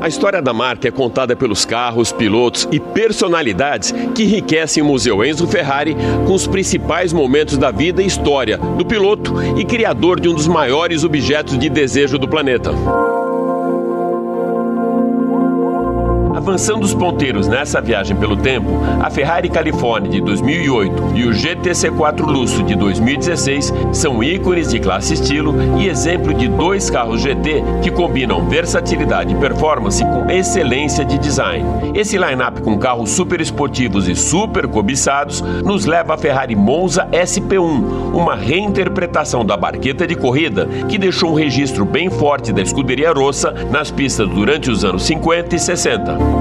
A 0.00 0.08
história 0.08 0.40
da 0.40 0.54
marca 0.54 0.88
é 0.88 0.90
contada 0.90 1.36
pelos 1.36 1.66
carros, 1.66 2.10
pilotos 2.10 2.66
e 2.72 2.80
personalidades 2.80 3.92
que 4.14 4.22
enriquecem 4.22 4.82
o 4.82 4.86
Museu 4.86 5.22
Enzo 5.22 5.46
Ferrari 5.46 5.94
com 6.26 6.32
os 6.32 6.46
principais 6.46 7.12
momentos 7.12 7.58
da 7.58 7.70
vida 7.70 8.02
e 8.02 8.06
história 8.06 8.56
do 8.56 8.84
piloto 8.84 9.34
e 9.58 9.64
criador 9.64 10.18
de 10.18 10.28
um 10.28 10.34
dos 10.34 10.48
maiores 10.48 11.04
objetos 11.04 11.58
de 11.58 11.68
desejo 11.68 12.18
do 12.18 12.26
planeta. 12.26 12.70
Avançando 16.40 16.84
os 16.84 16.94
ponteiros 16.94 17.46
nessa 17.46 17.82
viagem 17.82 18.16
pelo 18.16 18.34
tempo, 18.34 18.80
a 18.98 19.10
Ferrari 19.10 19.50
California 19.50 20.10
de 20.10 20.22
2008 20.22 21.12
e 21.14 21.26
o 21.26 21.32
GTC4 21.32 22.20
Lusso 22.22 22.62
de 22.62 22.74
2016 22.74 23.70
são 23.92 24.24
ícones 24.24 24.70
de 24.70 24.80
classe 24.80 25.12
estilo 25.12 25.54
e 25.78 25.86
exemplo 25.86 26.32
de 26.32 26.48
dois 26.48 26.88
carros 26.88 27.20
GT 27.20 27.62
que 27.82 27.90
combinam 27.90 28.48
versatilidade 28.48 29.34
e 29.34 29.36
performance 29.36 30.02
com 30.02 30.30
excelência 30.30 31.04
de 31.04 31.18
design. 31.18 31.62
Esse 31.94 32.16
line-up 32.16 32.62
com 32.62 32.78
carros 32.78 33.10
super 33.10 33.38
esportivos 33.38 34.08
e 34.08 34.16
super 34.16 34.66
cobiçados 34.66 35.42
nos 35.42 35.84
leva 35.84 36.14
à 36.14 36.16
Ferrari 36.16 36.56
Monza 36.56 37.06
SP1, 37.12 38.14
uma 38.14 38.34
reinterpretação 38.34 39.44
da 39.44 39.58
barqueta 39.58 40.06
de 40.06 40.14
corrida 40.14 40.66
que 40.88 40.96
deixou 40.96 41.32
um 41.32 41.34
registro 41.34 41.84
bem 41.84 42.08
forte 42.08 42.50
da 42.50 42.62
escuderia 42.62 43.12
Rossa 43.12 43.52
nas 43.70 43.90
pistas 43.90 44.26
durante 44.26 44.70
os 44.70 44.86
anos 44.86 45.02
50 45.02 45.54
e 45.54 45.58
60. 45.58 46.39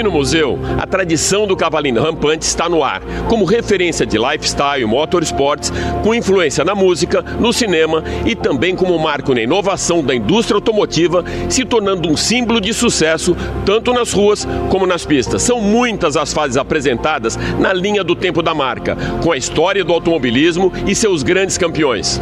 Aqui 0.00 0.08
no 0.08 0.12
museu, 0.14 0.58
a 0.78 0.86
tradição 0.86 1.46
do 1.46 1.54
cavalinho 1.54 2.00
rampante 2.00 2.46
está 2.46 2.70
no 2.70 2.82
ar, 2.82 3.02
como 3.28 3.44
referência 3.44 4.06
de 4.06 4.16
lifestyle, 4.16 4.86
motorsports, 4.86 5.70
com 6.02 6.14
influência 6.14 6.64
na 6.64 6.74
música, 6.74 7.20
no 7.20 7.52
cinema 7.52 8.02
e 8.24 8.34
também 8.34 8.74
como 8.74 8.98
marco 8.98 9.34
na 9.34 9.42
inovação 9.42 10.02
da 10.02 10.14
indústria 10.14 10.54
automotiva, 10.54 11.22
se 11.50 11.66
tornando 11.66 12.08
um 12.08 12.16
símbolo 12.16 12.62
de 12.62 12.72
sucesso 12.72 13.36
tanto 13.66 13.92
nas 13.92 14.10
ruas 14.10 14.48
como 14.70 14.86
nas 14.86 15.04
pistas. 15.04 15.42
São 15.42 15.60
muitas 15.60 16.16
as 16.16 16.32
fases 16.32 16.56
apresentadas 16.56 17.38
na 17.58 17.70
linha 17.70 18.02
do 18.02 18.16
tempo 18.16 18.40
da 18.40 18.54
marca, 18.54 18.96
com 19.22 19.32
a 19.32 19.36
história 19.36 19.84
do 19.84 19.92
automobilismo 19.92 20.72
e 20.86 20.94
seus 20.94 21.22
grandes 21.22 21.58
campeões. 21.58 22.18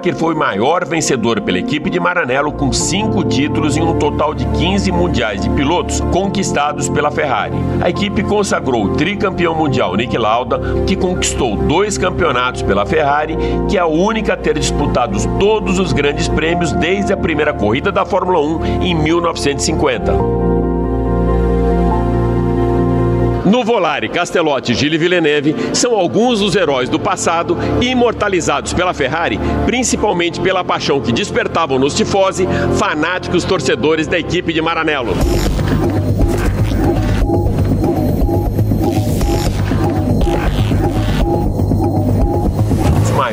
Schumacher 0.00 0.16
foi 0.16 0.34
maior 0.34 0.84
vencedor 0.86 1.40
pela 1.42 1.58
equipe 1.58 1.90
de 1.90 2.00
Maranello 2.00 2.52
com 2.52 2.72
cinco 2.72 3.22
títulos 3.22 3.76
em 3.76 3.82
um 3.82 3.98
total 3.98 4.34
de 4.34 4.46
15 4.46 4.90
mundiais 4.90 5.42
de 5.42 5.50
pilotos 5.50 6.00
conquistados 6.12 6.88
pela 6.88 7.10
Ferrari. 7.10 7.54
A 7.82 7.90
equipe 7.90 8.22
consagrou 8.22 8.84
o 8.84 8.96
tricampeão 8.96 9.54
mundial 9.54 9.94
Nick 9.94 10.16
Lauda, 10.16 10.58
que 10.86 10.96
conquistou 10.96 11.56
dois 11.56 11.98
campeonatos 11.98 12.62
pela 12.62 12.86
Ferrari, 12.86 13.36
que 13.68 13.76
é 13.76 13.80
a 13.80 13.86
única 13.86 14.32
a 14.32 14.36
ter 14.36 14.58
disputado 14.58 15.18
todos 15.38 15.78
os 15.78 15.92
grandes 15.92 16.28
prêmios 16.28 16.72
desde 16.72 17.12
a 17.12 17.16
primeira 17.16 17.52
corrida 17.52 17.92
da 17.92 18.04
Fórmula 18.04 18.40
1 18.40 18.82
em 18.82 18.94
1950. 18.94 20.39
No 23.50 23.64
Volare, 23.64 24.08
Castellotti 24.08 24.70
e 24.70 24.74
Gilles 24.76 25.00
Villeneuve 25.00 25.56
são 25.74 25.96
alguns 25.96 26.38
dos 26.38 26.54
heróis 26.54 26.88
do 26.88 27.00
passado 27.00 27.58
imortalizados 27.80 28.72
pela 28.72 28.94
Ferrari, 28.94 29.40
principalmente 29.66 30.40
pela 30.40 30.62
paixão 30.62 31.00
que 31.00 31.10
despertavam 31.10 31.76
nos 31.76 31.92
tifosi 31.92 32.46
fanáticos 32.78 33.42
torcedores 33.42 34.06
da 34.06 34.16
equipe 34.16 34.52
de 34.52 34.62
Maranello. 34.62 35.14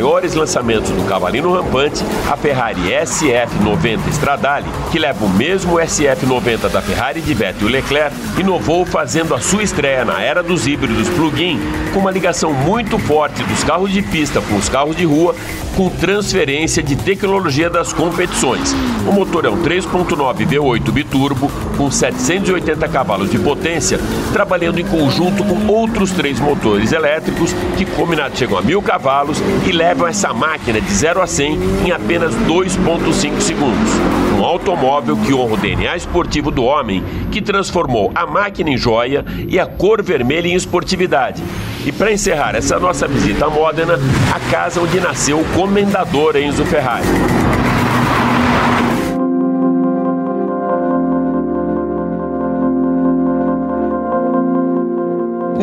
Maiores 0.08 0.34
lançamentos 0.36 0.90
do 0.90 1.04
Cavalino 1.04 1.52
Rampante, 1.52 2.02
a 2.32 2.38
Ferrari 2.38 2.80
SF90 2.80 4.08
Stradale, 4.12 4.66
que 4.90 4.98
leva 4.98 5.26
o 5.26 5.30
mesmo 5.30 5.76
SF90 5.76 6.70
da 6.70 6.82
Ferrari 6.82 7.20
de 7.20 7.34
Vettel 7.34 7.68
Leclerc, 7.68 8.16
inovou 8.40 8.86
fazendo 8.86 9.36
a 9.36 9.42
sua 9.42 9.64
estreia 9.64 10.06
na 10.06 10.22
era 10.22 10.42
dos 10.42 10.66
híbridos 10.66 11.10
plug-in, 11.10 11.60
com 11.94 12.00
uma 12.00 12.10
ligação 12.10 12.54
muito 12.54 12.98
forte 12.98 13.44
dos 13.44 13.66
carros 13.66 13.92
de 13.92 14.02
pista 14.02 14.40
com 14.40 14.56
os 14.56 14.70
carros 14.70 14.96
de 14.96 15.04
rua, 15.04 15.36
com 15.76 15.90
transferência 15.90 16.82
de 16.82 16.96
tecnologia 16.96 17.70
das 17.70 17.92
competições. 17.92 18.74
O 19.06 19.12
motor 19.12 19.44
é 19.46 19.50
um 19.50 19.62
3.9 19.62 20.48
V8 20.48 20.92
biturbo 20.92 21.52
com 21.76 21.92
780 21.92 22.88
cavalos 22.88 23.30
de 23.30 23.38
potência, 23.38 24.00
trabalhando 24.32 24.80
em 24.80 24.86
conjunto 24.86 25.44
com 25.44 25.68
outros 25.68 26.12
três 26.12 26.40
motores 26.40 26.94
elétricos 26.94 27.54
que 27.78 27.86
combinados 27.86 28.40
chegam 28.40 28.58
a 28.58 28.62
mil 28.62 28.82
cavalos 28.82 29.38
e 29.68 29.72
levam 29.72 29.97
levam 29.98 30.08
essa 30.08 30.32
máquina 30.32 30.80
de 30.80 30.94
0 30.94 31.22
a 31.22 31.26
100 31.26 31.60
em 31.88 31.92
apenas 31.92 32.36
2,5 32.48 33.42
segundos. 33.42 33.92
Um 34.38 34.46
automóvel 34.46 35.18
que 35.18 35.34
honra 35.34 35.56
o 35.56 35.58
DNA 35.58 35.98
esportivo 35.98 36.52
do 36.52 36.64
homem, 36.64 37.04
que 37.32 37.42
transformou 37.42 38.12
a 38.14 38.28
máquina 38.28 38.70
em 38.70 38.78
joia 38.78 39.26
e 39.48 39.60
a 39.60 39.66
cor 39.66 40.04
vermelha 40.04 40.48
em 40.48 40.54
esportividade. 40.54 41.44
E 41.84 41.92
para 41.92 42.12
encerrar 42.12 42.56
essa 42.56 42.80
nossa 42.80 43.08
visita 43.08 43.48
a 43.48 43.50
Modena, 43.50 43.98
a 44.32 44.52
casa 44.52 44.80
onde 44.80 45.00
nasceu 45.00 45.40
o 45.40 45.46
comendador 45.56 46.36
Enzo 46.36 46.64
Ferrari. 46.66 47.08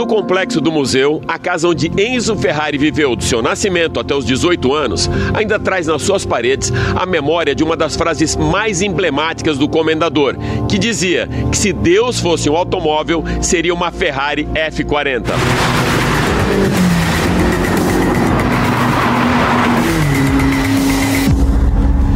No 0.04 0.08
complexo 0.08 0.60
do 0.60 0.70
museu, 0.70 1.22
a 1.26 1.38
casa 1.38 1.66
onde 1.66 1.90
Enzo 1.98 2.36
Ferrari 2.36 2.76
viveu 2.76 3.16
do 3.16 3.24
seu 3.24 3.40
nascimento 3.40 3.98
até 3.98 4.14
os 4.14 4.26
18 4.26 4.74
anos, 4.74 5.08
ainda 5.32 5.58
traz 5.58 5.86
nas 5.86 6.02
suas 6.02 6.26
paredes 6.26 6.70
a 6.94 7.06
memória 7.06 7.54
de 7.54 7.64
uma 7.64 7.74
das 7.74 7.96
frases 7.96 8.36
mais 8.36 8.82
emblemáticas 8.82 9.56
do 9.56 9.66
comendador, 9.66 10.36
que 10.68 10.76
dizia 10.76 11.26
que 11.50 11.56
se 11.56 11.72
Deus 11.72 12.20
fosse 12.20 12.50
um 12.50 12.54
automóvel, 12.54 13.24
seria 13.40 13.72
uma 13.72 13.90
Ferrari 13.90 14.46
F40. 14.54 16.03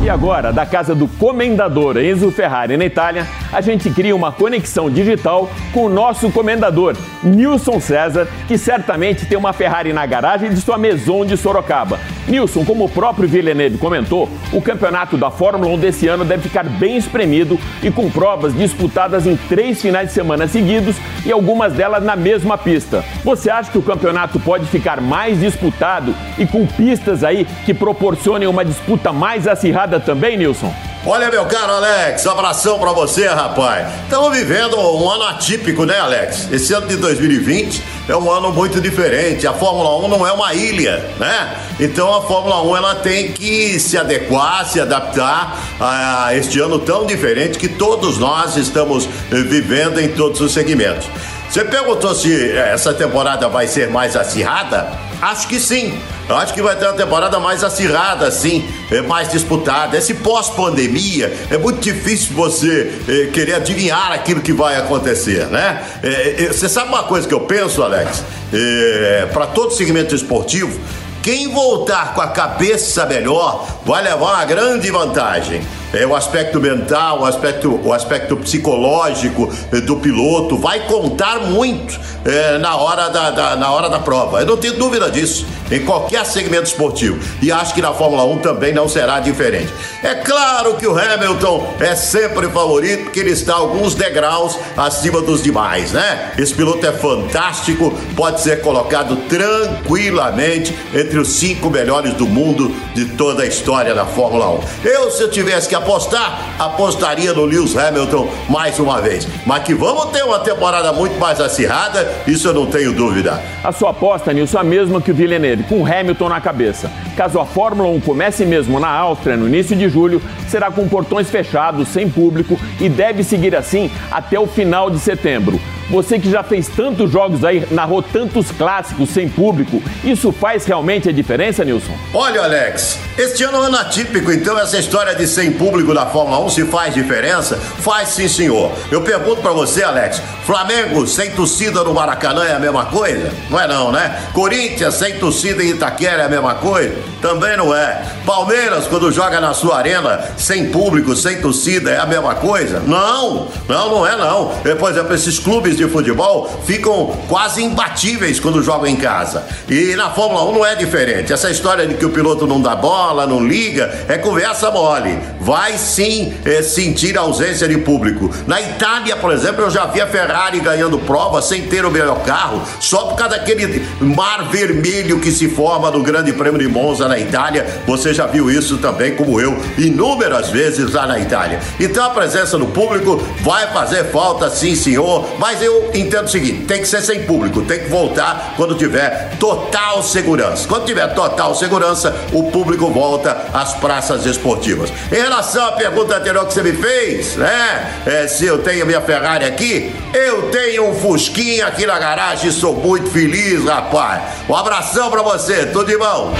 E 0.08 0.10
agora, 0.10 0.54
da 0.54 0.64
casa 0.64 0.94
do 0.94 1.06
comendador 1.06 1.98
Enzo 1.98 2.30
Ferrari 2.30 2.78
na 2.78 2.86
Itália, 2.86 3.26
a 3.52 3.60
gente 3.60 3.90
cria 3.90 4.16
uma 4.16 4.32
conexão 4.32 4.88
digital 4.88 5.50
com 5.70 5.84
o 5.84 5.88
nosso 5.90 6.32
comendador, 6.32 6.96
Nilson 7.22 7.78
César, 7.78 8.26
que 8.46 8.56
certamente 8.56 9.26
tem 9.26 9.36
uma 9.36 9.52
Ferrari 9.52 9.92
na 9.92 10.06
garagem 10.06 10.48
de 10.48 10.62
sua 10.62 10.78
Maison 10.78 11.26
de 11.26 11.36
Sorocaba. 11.36 12.00
Nilson, 12.28 12.64
como 12.64 12.84
o 12.84 12.88
próprio 12.88 13.26
Villeneuve 13.26 13.78
comentou, 13.78 14.28
o 14.52 14.60
campeonato 14.60 15.16
da 15.16 15.30
Fórmula 15.30 15.72
1 15.74 15.78
desse 15.78 16.06
ano 16.06 16.24
deve 16.24 16.42
ficar 16.42 16.64
bem 16.64 16.96
espremido 16.96 17.58
e 17.82 17.90
com 17.90 18.10
provas 18.10 18.54
disputadas 18.54 19.26
em 19.26 19.36
três 19.36 19.80
finais 19.80 20.08
de 20.08 20.14
semana 20.14 20.46
seguidos 20.46 20.96
e 21.24 21.32
algumas 21.32 21.72
delas 21.72 22.04
na 22.04 22.14
mesma 22.14 22.58
pista. 22.58 23.04
Você 23.24 23.50
acha 23.50 23.70
que 23.70 23.78
o 23.78 23.82
campeonato 23.82 24.38
pode 24.38 24.66
ficar 24.66 25.00
mais 25.00 25.40
disputado 25.40 26.14
e 26.36 26.46
com 26.46 26.66
pistas 26.66 27.24
aí 27.24 27.46
que 27.64 27.72
proporcionem 27.72 28.46
uma 28.46 28.64
disputa 28.64 29.12
mais 29.12 29.48
acirrada 29.48 29.98
também, 29.98 30.36
Nilson? 30.36 30.72
Olha, 31.10 31.30
meu 31.30 31.46
caro 31.46 31.72
Alex, 31.72 32.26
abração 32.26 32.78
para 32.78 32.92
você, 32.92 33.26
rapaz. 33.28 33.88
Estamos 34.02 34.30
vivendo 34.36 34.78
um 34.78 35.08
ano 35.08 35.24
atípico, 35.24 35.86
né, 35.86 35.98
Alex? 35.98 36.52
Esse 36.52 36.74
ano 36.74 36.86
de 36.86 36.96
2020 36.96 37.82
é 38.10 38.14
um 38.14 38.30
ano 38.30 38.52
muito 38.52 38.78
diferente. 38.78 39.46
A 39.46 39.54
Fórmula 39.54 40.04
1 40.04 40.08
não 40.08 40.26
é 40.26 40.32
uma 40.32 40.52
ilha, 40.52 40.98
né? 41.18 41.56
Então 41.80 42.14
a 42.14 42.20
Fórmula 42.20 42.62
1 42.62 42.76
ela 42.76 42.94
tem 42.96 43.32
que 43.32 43.80
se 43.80 43.96
adequar, 43.96 44.66
se 44.66 44.82
adaptar 44.82 45.58
a 45.80 46.34
este 46.34 46.60
ano 46.60 46.78
tão 46.78 47.06
diferente 47.06 47.58
que 47.58 47.68
todos 47.68 48.18
nós 48.18 48.58
estamos 48.58 49.08
vivendo 49.30 49.98
em 49.98 50.08
todos 50.08 50.42
os 50.42 50.52
segmentos. 50.52 51.08
Você 51.48 51.64
perguntou 51.64 52.14
se 52.14 52.52
essa 52.52 52.92
temporada 52.92 53.48
vai 53.48 53.66
ser 53.66 53.88
mais 53.88 54.14
acirrada? 54.14 55.07
Acho 55.20 55.48
que 55.48 55.59
sim. 55.59 55.98
Eu 56.28 56.37
acho 56.37 56.52
que 56.54 56.62
vai 56.62 56.76
ter 56.76 56.85
uma 56.87 56.94
temporada 56.94 57.40
mais 57.40 57.64
acirrada, 57.64 58.26
assim, 58.26 58.68
mais 59.07 59.31
disputada. 59.31 59.96
Esse 59.96 60.14
pós-pandemia 60.14 61.33
é 61.50 61.57
muito 61.57 61.81
difícil 61.81 62.35
você 62.35 62.92
é, 63.09 63.31
querer 63.33 63.54
adivinhar 63.54 64.12
aquilo 64.12 64.40
que 64.40 64.52
vai 64.52 64.76
acontecer, 64.76 65.46
né? 65.46 65.83
É, 66.02 66.44
é, 66.44 66.46
você 66.48 66.68
sabe 66.68 66.88
uma 66.88 67.04
coisa 67.04 67.26
que 67.26 67.35
eu 67.35 67.40
penso, 67.40 67.83
Alex? 67.83 68.22
É, 68.52 69.26
Para 69.33 69.46
todo 69.46 69.72
segmento 69.72 70.14
esportivo, 70.14 70.78
quem 71.22 71.48
voltar 71.48 72.14
com 72.14 72.20
a 72.20 72.28
cabeça 72.28 73.04
melhor 73.07 73.66
vai 73.85 74.02
levar 74.02 74.35
uma 74.35 74.44
grande 74.44 74.90
vantagem 74.90 75.62
é, 75.92 76.07
o 76.07 76.14
aspecto 76.14 76.61
mental, 76.61 77.20
o 77.20 77.24
aspecto, 77.24 77.81
o 77.83 77.92
aspecto 77.92 78.37
psicológico 78.37 79.51
é, 79.72 79.81
do 79.81 79.96
piloto 79.96 80.57
vai 80.57 80.87
contar 80.87 81.40
muito 81.40 81.98
é, 82.24 82.59
na, 82.59 82.77
hora 82.77 83.09
da, 83.09 83.31
da, 83.31 83.57
na 83.57 83.70
hora 83.70 83.88
da 83.88 83.98
prova. 83.98 84.40
Eu 84.40 84.46
não 84.46 84.57
tenho 84.57 84.74
dúvida 84.74 85.11
disso, 85.11 85.46
em 85.70 85.85
qualquer 85.85 86.24
segmento 86.27 86.64
esportivo. 86.64 87.18
E 87.40 87.51
acho 87.51 87.74
que 87.74 87.81
na 87.81 87.92
Fórmula 87.92 88.24
1 88.24 88.38
também 88.38 88.72
não 88.72 88.88
será 88.88 89.20
diferente. 89.20 89.72
É 90.03 90.14
claro 90.14 90.74
que 90.74 90.87
o 90.87 90.98
Hamilton 90.98 91.74
é 91.81 91.94
sempre 91.94 92.48
favorito, 92.48 93.05
porque 93.05 93.20
ele 93.20 93.31
está 93.31 93.55
alguns 93.55 93.94
degraus 93.94 94.59
acima 94.77 95.20
dos 95.20 95.42
demais, 95.42 95.92
né? 95.92 96.33
Esse 96.38 96.55
piloto 96.55 96.87
é 96.87 96.92
fantástico, 96.92 97.92
pode 98.14 98.40
ser 98.40 98.61
colocado 98.61 99.16
tranquilamente 99.29 100.77
entre 100.94 101.18
os 101.18 101.29
cinco 101.29 101.70
melhores 101.70 102.12
do 102.14 102.27
mundo 102.27 102.74
de 102.94 103.05
toda 103.07 103.42
a 103.42 103.46
história 103.46 103.94
da 103.94 104.05
Fórmula 104.05 104.51
1. 104.51 104.61
Eu, 104.85 105.11
se 105.11 105.22
eu 105.22 105.31
tivesse 105.31 105.68
que 105.68 105.74
apostar, 105.78 106.54
apostaria 106.58 107.32
no 107.32 107.44
Lewis 107.44 107.76
Hamilton 107.76 108.28
mais 108.48 108.78
uma 108.78 109.00
vez. 109.00 109.26
Mas 109.46 109.64
que 109.64 109.74
vamos 109.74 110.06
ter 110.06 110.22
uma 110.22 110.38
temporada 110.38 110.92
muito 110.92 111.18
mais 111.18 111.40
acirrada, 111.40 112.12
isso 112.26 112.48
eu 112.48 112.54
não 112.54 112.66
tenho 112.66 112.92
dúvida. 112.92 113.42
A 113.64 113.72
sua 113.72 113.90
aposta, 113.90 114.32
Nilson, 114.32 114.58
é 114.58 114.60
a 114.60 114.64
mesma 114.64 115.00
que 115.00 115.10
o 115.10 115.14
Villeneuve, 115.14 115.64
com 115.64 115.84
Hamilton 115.84 116.28
na 116.28 116.40
cabeça. 116.40 116.90
Caso 117.16 117.40
a 117.40 117.46
Fórmula 117.46 117.88
1 117.88 118.00
comece 118.00 118.44
mesmo 118.44 118.78
na 118.78 118.88
Áustria 118.88 119.36
no 119.36 119.48
início 119.48 119.76
de 119.76 119.88
julho, 119.88 120.22
será 120.48 120.70
com 120.70 120.88
portões 120.88 121.30
fechados, 121.30 121.88
sem 121.88 122.08
público 122.08 122.58
e 122.80 122.88
deve 122.88 123.24
seguir 123.24 123.54
assim 123.56 123.90
até 124.10 124.38
o 124.38 124.46
final 124.46 124.90
de 124.90 124.98
setembro. 124.98 125.60
Você 125.90 126.18
que 126.18 126.31
já 126.31 126.42
fez 126.42 126.68
tantos 126.68 127.11
jogos 127.11 127.44
aí, 127.44 127.66
narrou 127.70 128.03
tantos 128.03 128.51
clássicos 128.51 129.09
sem 129.09 129.27
público, 129.27 129.83
isso 130.05 130.31
faz 130.33 130.66
realmente 130.66 131.09
a 131.09 131.12
diferença, 131.12 131.64
Nilson? 131.64 131.96
Olha, 132.12 132.42
Alex, 132.42 132.98
este 133.16 133.42
ano 133.44 133.57
é 133.57 133.61
um 133.61 133.62
ano 133.64 133.79
atípico, 133.79 134.31
então 134.31 134.59
essa 134.59 134.77
história 134.77 135.14
de 135.14 135.27
sem 135.27 135.53
público 135.53 135.94
na 135.94 136.05
Fórmula 136.05 136.44
1 136.44 136.51
se 136.51 136.64
faz 136.66 136.92
diferença? 136.92 137.57
Faz 137.57 138.11
sim, 138.11 138.29
senhor. 138.29 138.70
Eu 138.90 139.01
pergunto 139.01 139.40
para 139.40 139.53
você, 139.53 139.83
Alex, 139.83 140.20
Flamengo 140.44 141.07
sem 141.07 141.31
torcida 141.31 141.83
no 141.83 141.94
Maracanã 141.94 142.44
é 142.44 142.55
a 142.55 142.59
mesma 142.59 142.85
coisa? 142.87 143.33
Não 143.48 143.59
é 143.59 143.66
não, 143.66 143.90
né? 143.90 144.29
Corinthians 144.35 144.94
sem 144.94 145.18
torcida 145.18 145.62
em 145.64 145.70
Itaquera 145.70 146.22
é 146.22 146.27
a 146.27 146.29
mesma 146.29 146.55
coisa? 146.57 146.96
Também 147.22 147.57
não 147.57 147.74
é. 147.74 148.03
Palmeiras, 148.27 148.87
quando 148.87 149.11
joga 149.11 149.40
na 149.40 149.55
sua 149.55 149.79
arena, 149.79 150.20
sem 150.37 150.70
público, 150.70 151.16
sem 151.16 151.40
torcida, 151.40 151.90
é 151.90 151.98
a 151.98 152.07
mesma 152.07 152.35
coisa? 152.35 152.81
Não, 152.81 153.48
não, 153.66 153.90
não 153.90 154.07
é 154.07 154.16
não. 154.16 154.53
Por 154.79 154.90
exemplo, 154.90 155.14
esses 155.14 155.38
clubes 155.38 155.77
de 155.78 155.88
futebol 155.88 156.48
ficam 156.64 157.16
quase 157.28 157.62
imbatíveis 157.62 158.40
quando 158.40 158.62
jogam 158.62 158.86
em 158.86 158.96
casa. 158.96 159.46
E 159.68 159.94
na 159.96 160.10
Fórmula 160.10 160.44
1 160.44 160.52
não 160.52 160.66
é 160.66 160.74
diferente. 160.74 161.32
Essa 161.32 161.50
história 161.50 161.86
de 161.86 161.94
que 161.94 162.04
o 162.04 162.10
piloto 162.10 162.46
não 162.46 162.60
dá 162.60 162.74
bola, 162.74 163.26
não 163.26 163.46
liga, 163.46 164.06
é 164.08 164.18
conversa 164.18 164.70
mole. 164.70 165.18
Vai 165.40 165.78
sim 165.78 166.34
é, 166.44 166.62
sentir 166.62 167.16
a 167.16 167.22
ausência 167.22 167.68
de 167.68 167.78
público. 167.78 168.30
Na 168.46 168.60
Itália, 168.60 169.16
por 169.16 169.32
exemplo, 169.32 169.64
eu 169.64 169.70
já 169.70 169.86
vi 169.86 170.00
a 170.00 170.06
Ferrari 170.06 170.60
ganhando 170.60 170.98
prova 170.98 171.40
sem 171.40 171.62
ter 171.62 171.84
o 171.84 171.90
melhor 171.90 172.22
carro, 172.24 172.62
só 172.80 173.06
por 173.06 173.16
causa 173.16 173.36
daquele 173.36 173.86
mar 174.00 174.48
vermelho 174.50 175.20
que 175.20 175.30
se 175.30 175.48
forma 175.48 175.90
no 175.90 176.02
Grande 176.02 176.32
Prêmio 176.32 176.58
de 176.58 176.68
Monza 176.68 177.08
na 177.08 177.18
Itália. 177.18 177.66
Você 177.86 178.12
já 178.12 178.26
viu 178.26 178.50
isso 178.50 178.78
também, 178.78 179.14
como 179.14 179.40
eu, 179.40 179.56
inúmeras 179.76 180.50
vezes 180.50 180.92
lá 180.92 181.06
na 181.06 181.18
Itália. 181.18 181.60
Então 181.78 182.04
a 182.04 182.10
presença 182.10 182.56
do 182.58 182.66
público 182.66 183.16
vai 183.42 183.66
fazer 183.72 184.04
falta, 184.10 184.50
sim, 184.50 184.74
senhor, 184.74 185.28
mas 185.38 185.62
eu 185.62 185.67
entendo 185.94 186.26
o 186.26 186.28
seguinte: 186.28 186.64
tem 186.64 186.81
que 186.81 186.88
ser 186.88 187.02
sem 187.02 187.24
público, 187.24 187.62
tem 187.62 187.81
que 187.81 187.88
voltar 187.88 188.54
quando 188.57 188.74
tiver 188.74 189.37
total 189.38 190.02
segurança. 190.02 190.66
Quando 190.68 190.85
tiver 190.85 191.07
total 191.14 191.54
segurança, 191.54 192.14
o 192.33 192.50
público 192.50 192.90
volta 192.90 193.46
às 193.52 193.74
praças 193.74 194.26
esportivas. 194.26 194.90
Em 195.11 195.16
relação 195.16 195.66
à 195.66 195.72
pergunta 195.72 196.16
anterior 196.16 196.46
que 196.46 196.54
você 196.54 196.62
me 196.62 196.72
fez, 196.72 197.37
né? 197.37 198.02
É, 198.07 198.28
se 198.28 198.46
eu 198.46 198.59
tenho 198.59 198.87
minha 198.87 199.00
Ferrari 199.00 199.44
aqui, 199.44 199.94
eu 200.12 200.50
tenho 200.50 200.88
um 200.88 200.94
Fusquinha 200.94 201.66
aqui 201.66 201.87
na 201.87 201.98
garagem, 201.98 202.50
sou 202.50 202.74
muito 202.74 203.11
feliz, 203.11 203.64
rapaz. 203.64 204.22
Um 204.48 204.54
abração 204.54 205.11
para 205.11 205.22
você, 205.22 205.66
tudo 205.66 205.87
de 205.87 205.96
bom. 205.96 206.33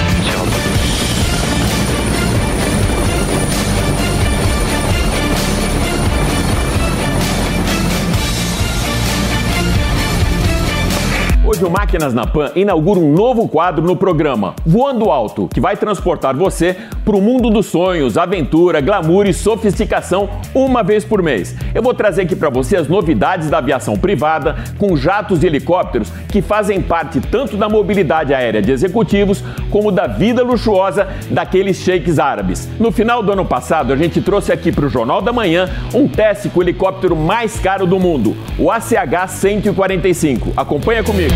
Hoje 11.59 11.65
o 11.65 11.69
Máquinas 11.69 12.13
na 12.13 12.25
Pan 12.25 12.51
inaugura 12.55 13.01
um 13.01 13.11
novo 13.11 13.45
quadro 13.45 13.85
no 13.85 13.93
programa, 13.93 14.55
Voando 14.65 15.11
Alto, 15.11 15.49
que 15.49 15.59
vai 15.59 15.75
transportar 15.75 16.33
você 16.33 16.77
para 17.09 17.17
o 17.17 17.21
mundo 17.21 17.49
dos 17.49 17.65
sonhos, 17.65 18.19
aventura, 18.19 18.79
glamour 18.81 19.25
e 19.25 19.33
sofisticação 19.33 20.29
uma 20.53 20.83
vez 20.83 21.03
por 21.03 21.23
mês. 21.23 21.55
Eu 21.73 21.81
vou 21.81 21.91
trazer 21.91 22.21
aqui 22.21 22.35
para 22.35 22.51
você 22.51 22.77
as 22.77 22.87
novidades 22.87 23.49
da 23.49 23.57
aviação 23.57 23.97
privada, 23.97 24.55
com 24.77 24.95
jatos 24.95 25.41
e 25.41 25.47
helicópteros 25.47 26.11
que 26.27 26.39
fazem 26.39 26.79
parte 26.79 27.19
tanto 27.19 27.57
da 27.57 27.67
mobilidade 27.67 28.31
aérea 28.31 28.61
de 28.61 28.71
executivos 28.71 29.43
como 29.71 29.91
da 29.91 30.05
vida 30.05 30.43
luxuosa 30.43 31.07
daqueles 31.31 31.77
sheiks 31.77 32.19
árabes. 32.19 32.69
No 32.79 32.91
final 32.91 33.23
do 33.23 33.31
ano 33.31 33.43
passado, 33.43 33.91
a 33.91 33.95
gente 33.95 34.21
trouxe 34.21 34.51
aqui 34.51 34.71
para 34.71 34.85
o 34.85 34.89
Jornal 34.89 35.19
da 35.19 35.33
Manhã 35.33 35.67
um 35.95 36.07
teste 36.07 36.47
com 36.47 36.59
o 36.59 36.63
helicóptero 36.63 37.15
mais 37.15 37.59
caro 37.59 37.87
do 37.87 37.99
mundo, 37.99 38.37
o 38.55 38.69
ACH 38.69 39.29
145. 39.29 40.53
Acompanha 40.55 41.03
comigo. 41.03 41.33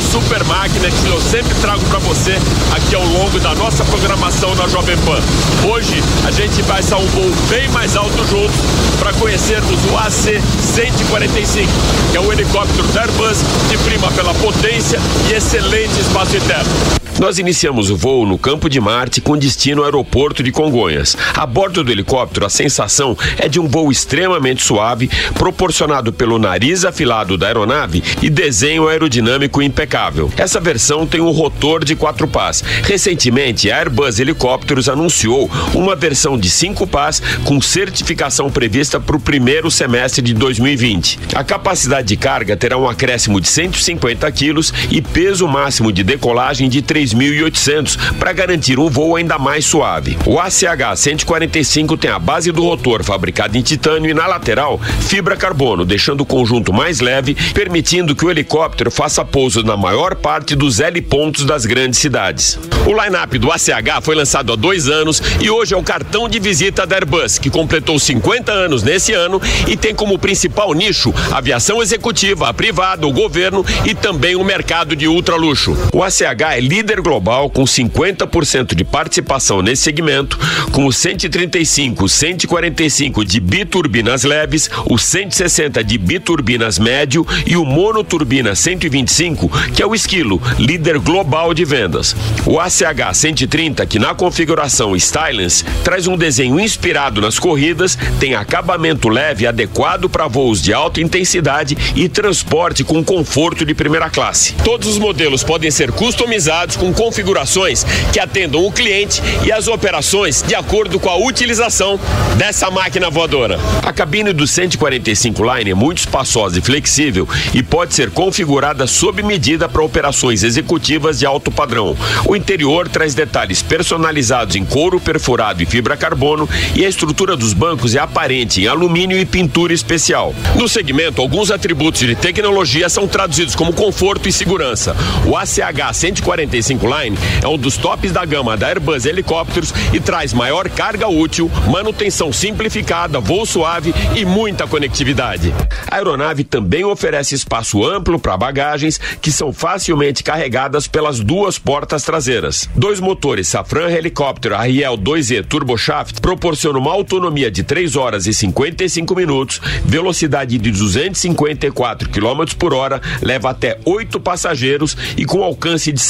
Super 0.00 0.42
máquina 0.44 0.90
que 0.90 1.08
eu 1.08 1.20
sempre 1.20 1.54
trago 1.60 1.84
para 1.86 1.98
você 2.00 2.36
aqui 2.72 2.94
ao 2.94 3.04
longo 3.04 3.38
da 3.40 3.54
nossa 3.54 3.84
programação 3.84 4.54
na 4.54 4.66
Jovem 4.68 4.96
Pan. 4.98 5.20
Hoje 5.68 6.02
a 6.26 6.30
gente 6.30 6.62
vai 6.62 6.80
a 6.80 6.96
um 6.96 7.06
voo 7.06 7.30
bem 7.48 7.68
mais 7.68 7.96
alto 7.96 8.24
juntos 8.28 8.56
para 8.98 9.12
conhecermos 9.14 9.78
o 9.84 9.96
AC-145, 9.96 11.68
que 12.10 12.16
é 12.16 12.20
o 12.20 12.32
helicóptero 12.32 12.86
da 12.88 13.02
Airbus 13.02 13.38
que 13.68 13.78
prima 13.78 14.10
pela 14.12 14.34
potência 14.34 15.00
e 15.28 15.34
excelente 15.34 16.00
espaço 16.00 16.36
interno. 16.36 17.09
Nós 17.20 17.38
iniciamos 17.38 17.90
o 17.90 17.96
voo 17.98 18.24
no 18.24 18.38
campo 18.38 18.66
de 18.66 18.80
Marte 18.80 19.20
com 19.20 19.36
destino 19.36 19.82
ao 19.82 19.84
aeroporto 19.84 20.42
de 20.42 20.50
Congonhas. 20.50 21.14
A 21.34 21.44
bordo 21.44 21.84
do 21.84 21.92
helicóptero, 21.92 22.46
a 22.46 22.48
sensação 22.48 23.14
é 23.36 23.46
de 23.46 23.60
um 23.60 23.68
voo 23.68 23.92
extremamente 23.92 24.62
suave, 24.62 25.10
proporcionado 25.34 26.14
pelo 26.14 26.38
nariz 26.38 26.82
afilado 26.82 27.36
da 27.36 27.46
aeronave 27.46 28.02
e 28.22 28.30
desenho 28.30 28.88
aerodinâmico 28.88 29.60
impecável. 29.60 30.32
Essa 30.34 30.58
versão 30.58 31.06
tem 31.06 31.20
um 31.20 31.30
rotor 31.30 31.84
de 31.84 31.94
quatro 31.94 32.26
pás. 32.26 32.64
Recentemente, 32.84 33.70
a 33.70 33.76
Airbus 33.76 34.18
Helicópteros 34.18 34.88
anunciou 34.88 35.50
uma 35.74 35.94
versão 35.94 36.38
de 36.38 36.48
cinco 36.48 36.86
pás 36.86 37.22
com 37.44 37.60
certificação 37.60 38.50
prevista 38.50 38.98
para 38.98 39.16
o 39.16 39.20
primeiro 39.20 39.70
semestre 39.70 40.22
de 40.22 40.32
2020. 40.32 41.18
A 41.34 41.44
capacidade 41.44 42.08
de 42.08 42.16
carga 42.16 42.56
terá 42.56 42.78
um 42.78 42.88
acréscimo 42.88 43.38
de 43.42 43.48
150 43.48 44.32
quilos 44.32 44.72
e 44.90 45.02
peso 45.02 45.46
máximo 45.46 45.92
de 45.92 46.02
decolagem 46.02 46.66
de 46.66 46.80
3.800 47.14 48.16
para 48.18 48.32
garantir 48.32 48.78
um 48.78 48.88
voo 48.88 49.16
ainda 49.16 49.38
mais 49.38 49.64
suave. 49.64 50.16
O 50.26 50.38
ACH 50.38 50.96
145 50.96 51.96
tem 51.96 52.10
a 52.10 52.18
base 52.18 52.52
do 52.52 52.62
rotor 52.62 53.02
fabricada 53.02 53.56
em 53.56 53.62
titânio 53.62 54.10
e 54.10 54.14
na 54.14 54.26
lateral 54.26 54.80
fibra 55.00 55.36
carbono, 55.36 55.84
deixando 55.84 56.22
o 56.22 56.26
conjunto 56.26 56.72
mais 56.72 57.00
leve, 57.00 57.36
permitindo 57.52 58.14
que 58.14 58.24
o 58.24 58.30
helicóptero 58.30 58.90
faça 58.90 59.24
pouso 59.24 59.62
na 59.62 59.76
maior 59.76 60.14
parte 60.14 60.54
dos 60.54 60.80
L 60.80 61.00
pontos 61.02 61.44
das 61.44 61.66
grandes 61.66 61.98
cidades. 61.98 62.58
O 62.86 62.92
line-up 62.92 63.38
do 63.38 63.50
ACH 63.50 64.02
foi 64.02 64.14
lançado 64.14 64.52
há 64.52 64.56
dois 64.56 64.88
anos 64.88 65.22
e 65.40 65.50
hoje 65.50 65.74
é 65.74 65.76
o 65.76 65.82
cartão 65.82 66.28
de 66.28 66.38
visita 66.38 66.86
da 66.86 66.96
Airbus, 66.96 67.38
que 67.38 67.50
completou 67.50 67.98
50 67.98 68.52
anos 68.52 68.82
nesse 68.82 69.12
ano 69.12 69.40
e 69.66 69.76
tem 69.76 69.94
como 69.94 70.18
principal 70.18 70.72
nicho 70.74 71.12
aviação 71.30 71.82
executiva, 71.82 72.48
a 72.48 72.54
privada, 72.54 73.06
o 73.06 73.12
governo 73.12 73.64
e 73.84 73.94
também 73.94 74.36
o 74.36 74.44
mercado 74.44 74.94
de 74.94 75.06
ultraluxo. 75.08 75.76
O 75.92 76.02
ACH 76.02 76.56
é 76.56 76.60
líder 76.60 76.99
global 77.02 77.50
com 77.50 77.64
50% 77.64 78.74
de 78.74 78.84
participação 78.84 79.62
nesse 79.62 79.82
segmento, 79.82 80.38
com 80.72 80.86
o 80.86 80.92
135, 80.92 82.08
145 82.08 83.24
de 83.24 83.40
biturbinas 83.40 84.24
leves, 84.24 84.70
o 84.86 84.98
160 84.98 85.82
de 85.82 85.98
biturbinas 85.98 86.78
médio 86.78 87.26
e 87.46 87.56
o 87.56 87.64
monoturbina 87.64 88.54
125, 88.54 89.48
que 89.74 89.82
é 89.82 89.86
o 89.86 89.94
Esquilo, 89.94 90.40
líder 90.58 90.98
global 90.98 91.54
de 91.54 91.64
vendas. 91.64 92.14
O 92.46 92.58
ACH 92.58 93.14
130, 93.14 93.86
que 93.86 93.98
na 93.98 94.14
configuração 94.14 94.96
Stylens 94.96 95.64
traz 95.84 96.06
um 96.06 96.16
desenho 96.16 96.58
inspirado 96.60 97.20
nas 97.20 97.38
corridas, 97.38 97.96
tem 98.18 98.34
acabamento 98.34 99.08
leve 99.08 99.46
adequado 99.46 100.08
para 100.08 100.28
voos 100.28 100.62
de 100.62 100.72
alta 100.72 101.00
intensidade 101.00 101.76
e 101.94 102.08
transporte 102.08 102.84
com 102.84 103.02
conforto 103.04 103.64
de 103.64 103.74
primeira 103.74 104.10
classe. 104.10 104.54
Todos 104.64 104.88
os 104.88 104.98
modelos 104.98 105.42
podem 105.42 105.70
ser 105.70 105.92
customizados 105.92 106.76
com 106.80 106.92
configurações 106.94 107.84
que 108.10 108.18
atendam 108.18 108.64
o 108.64 108.72
cliente 108.72 109.22
e 109.44 109.52
as 109.52 109.68
operações 109.68 110.42
de 110.42 110.54
acordo 110.54 110.98
com 110.98 111.10
a 111.10 111.16
utilização 111.16 112.00
dessa 112.38 112.70
máquina 112.70 113.10
voadora. 113.10 113.60
A 113.84 113.92
cabine 113.92 114.32
do 114.32 114.46
145 114.46 115.44
Line 115.44 115.72
é 115.72 115.74
muito 115.74 115.98
espaçosa 115.98 116.58
e 116.58 116.62
flexível 116.62 117.28
e 117.52 117.62
pode 117.62 117.94
ser 117.94 118.10
configurada 118.10 118.86
sob 118.86 119.22
medida 119.22 119.68
para 119.68 119.82
operações 119.82 120.42
executivas 120.42 121.18
de 121.18 121.26
alto 121.26 121.50
padrão. 121.50 121.94
O 122.24 122.34
interior 122.34 122.88
traz 122.88 123.14
detalhes 123.14 123.60
personalizados 123.60 124.56
em 124.56 124.64
couro 124.64 124.98
perfurado 124.98 125.62
e 125.62 125.66
fibra 125.66 125.98
carbono 125.98 126.48
e 126.74 126.84
a 126.84 126.88
estrutura 126.88 127.36
dos 127.36 127.52
bancos 127.52 127.94
é 127.94 127.98
aparente 127.98 128.62
em 128.62 128.66
alumínio 128.66 129.18
e 129.18 129.26
pintura 129.26 129.74
especial. 129.74 130.34
No 130.56 130.66
segmento, 130.66 131.20
alguns 131.20 131.50
atributos 131.50 132.00
de 132.00 132.14
tecnologia 132.14 132.88
são 132.88 133.06
traduzidos 133.06 133.54
como 133.54 133.74
conforto 133.74 134.26
e 134.28 134.32
segurança. 134.32 134.96
O 135.26 135.36
ACH 135.36 135.92
145 135.92 136.69
Line 136.78 137.18
é 137.42 137.48
um 137.48 137.58
dos 137.58 137.76
tops 137.76 138.12
da 138.12 138.24
gama 138.24 138.56
da 138.56 138.68
Airbus 138.68 139.04
Helicópteros 139.04 139.72
e 139.92 139.98
traz 139.98 140.32
maior 140.32 140.68
carga 140.68 141.08
útil, 141.08 141.50
manutenção 141.70 142.32
simplificada, 142.32 143.18
voo 143.20 143.44
suave 143.44 143.94
e 144.16 144.24
muita 144.24 144.66
conectividade. 144.66 145.52
A 145.90 145.96
aeronave 145.96 146.44
também 146.44 146.84
oferece 146.84 147.34
espaço 147.34 147.84
amplo 147.84 148.18
para 148.18 148.36
bagagens 148.36 148.98
que 149.20 149.32
são 149.32 149.52
facilmente 149.52 150.22
carregadas 150.22 150.86
pelas 150.86 151.20
duas 151.20 151.58
portas 151.58 152.02
traseiras. 152.02 152.68
Dois 152.74 153.00
motores 153.00 153.48
Safran 153.48 153.90
Helicóptero 153.90 154.56
Ariel 154.56 154.96
2E 154.96 155.44
Turboshaft 155.44 156.20
proporcionam 156.20 156.80
uma 156.80 156.92
autonomia 156.92 157.50
de 157.50 157.62
3 157.62 157.96
horas 157.96 158.26
e 158.26 158.34
55 158.34 159.14
minutos, 159.14 159.60
velocidade 159.84 160.58
de 160.58 160.70
254 160.70 162.08
km 162.08 162.54
por 162.58 162.72
hora, 162.72 163.00
leva 163.22 163.50
até 163.50 163.78
8 163.84 164.20
passageiros 164.20 164.96
e 165.16 165.24
com 165.24 165.42
alcance 165.42 165.92
de 165.92 166.00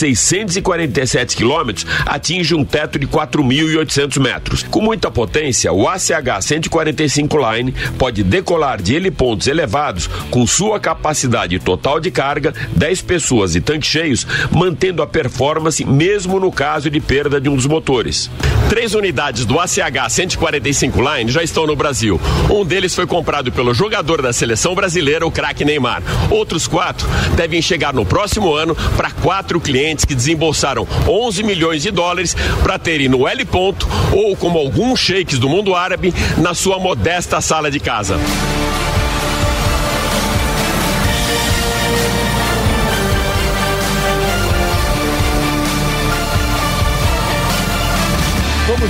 647 0.51 1.37
km 1.37 1.85
atinge 2.05 2.55
um 2.55 2.65
teto 2.65 2.99
de 2.99 3.07
4.800 3.07 4.21
metros. 4.21 4.63
Com 4.65 4.81
muita 4.81 5.11
potência, 5.11 5.73
o 5.73 5.89
ACH 5.89 6.43
145 6.43 7.39
Line 7.39 7.75
pode 7.99 8.23
decolar 8.23 8.83
de 8.83 8.95
helipontos 8.95 9.47
elevados 9.47 10.09
com 10.31 10.47
sua 10.47 10.81
capacidade 10.81 11.59
total 11.59 12.01
de 12.01 12.11
carga, 12.11 12.53
10 12.77 13.03
pessoas 13.03 13.55
e 13.55 13.61
tanques 13.61 13.91
cheios, 13.91 14.27
mantendo 14.51 15.03
a 15.03 15.07
performance 15.07 15.85
mesmo 15.85 16.41
no 16.41 16.51
caso 16.51 16.91
de 16.91 17.01
perda 17.01 17.41
de 17.41 17.49
um 17.49 17.57
dos 17.57 17.67
motores. 17.67 18.31
Três 18.69 18.95
unidades 18.95 19.45
do 19.45 19.59
ACH 19.59 20.09
145 20.09 20.99
Line 21.01 21.31
já 21.31 21.43
estão 21.43 21.67
no 21.67 21.77
Brasil. 21.77 22.21
Um 22.49 22.65
deles 22.65 22.95
foi 22.95 23.07
comprado 23.07 23.51
pelo 23.53 23.75
jogador 23.75 24.23
da 24.23 24.33
seleção 24.33 24.75
brasileira, 24.75 25.27
o 25.27 25.31
craque 25.31 25.65
Neymar. 25.65 26.03
Outros 26.31 26.67
quatro 26.67 27.09
devem 27.37 27.61
chegar 27.61 27.93
no 27.93 28.07
próximo 28.07 28.55
ano 28.55 28.77
para 28.97 29.11
quatro 29.11 29.61
clientes 29.61 30.05
que 30.05 30.15
desembolsaram 30.41 30.89
11 31.07 31.43
milhões 31.43 31.83
de 31.83 31.91
dólares 31.91 32.35
para 32.63 32.79
terem 32.79 33.09
no 33.09 33.29
L 33.29 33.45
ponto 33.45 33.87
ou 34.13 34.35
como 34.35 34.59
alguns 34.59 34.99
sheiks 34.99 35.39
do 35.39 35.49
mundo 35.49 35.75
árabe 35.75 36.15
na 36.39 36.55
sua 36.55 36.79
modesta 36.79 37.41
sala 37.41 37.71
de 37.71 37.79
casa. 37.79 38.19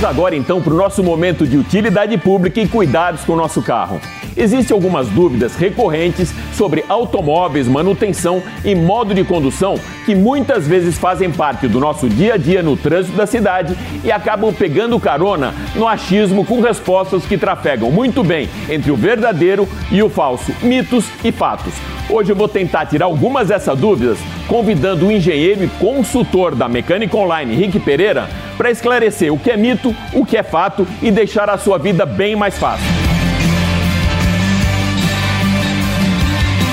Vamos 0.01 0.17
agora 0.17 0.35
então 0.35 0.59
para 0.59 0.73
o 0.73 0.77
nosso 0.77 1.03
momento 1.03 1.45
de 1.45 1.57
utilidade 1.57 2.17
pública 2.17 2.59
e 2.59 2.67
cuidados 2.67 3.23
com 3.23 3.33
o 3.33 3.35
nosso 3.35 3.61
carro. 3.61 4.01
Existem 4.35 4.73
algumas 4.73 5.07
dúvidas 5.07 5.55
recorrentes 5.55 6.33
sobre 6.53 6.83
automóveis, 6.89 7.67
manutenção 7.67 8.41
e 8.65 8.73
modo 8.73 9.13
de 9.13 9.23
condução 9.23 9.75
que 10.03 10.15
muitas 10.15 10.67
vezes 10.67 10.97
fazem 10.97 11.29
parte 11.29 11.67
do 11.67 11.79
nosso 11.79 12.09
dia 12.09 12.33
a 12.33 12.37
dia 12.37 12.63
no 12.63 12.75
trânsito 12.75 13.15
da 13.15 13.27
cidade 13.27 13.77
e 14.03 14.11
acabam 14.11 14.51
pegando 14.51 14.99
carona 14.99 15.53
no 15.75 15.87
achismo 15.87 16.43
com 16.43 16.61
respostas 16.61 17.23
que 17.23 17.37
trafegam 17.37 17.91
muito 17.91 18.23
bem 18.23 18.49
entre 18.67 18.89
o 18.91 18.95
verdadeiro 18.95 19.69
e 19.91 20.01
o 20.01 20.09
falso, 20.09 20.51
mitos 20.63 21.05
e 21.23 21.31
fatos. 21.31 21.75
Hoje 22.09 22.31
eu 22.31 22.35
vou 22.35 22.47
tentar 22.47 22.87
tirar 22.87 23.05
algumas 23.05 23.49
dessas 23.49 23.77
dúvidas, 23.77 24.17
convidando 24.47 25.05
o 25.05 25.11
engenheiro 25.11 25.63
e 25.63 25.67
consultor 25.67 26.55
da 26.55 26.67
Mecânica 26.67 27.15
Online, 27.15 27.55
Rick 27.55 27.79
Pereira, 27.79 28.27
para 28.61 28.69
esclarecer 28.69 29.33
o 29.33 29.39
que 29.39 29.49
é 29.49 29.57
mito, 29.57 29.95
o 30.13 30.23
que 30.23 30.37
é 30.37 30.43
fato 30.43 30.87
e 31.01 31.09
deixar 31.09 31.49
a 31.49 31.57
sua 31.57 31.79
vida 31.79 32.05
bem 32.05 32.35
mais 32.35 32.59
fácil. 32.59 32.85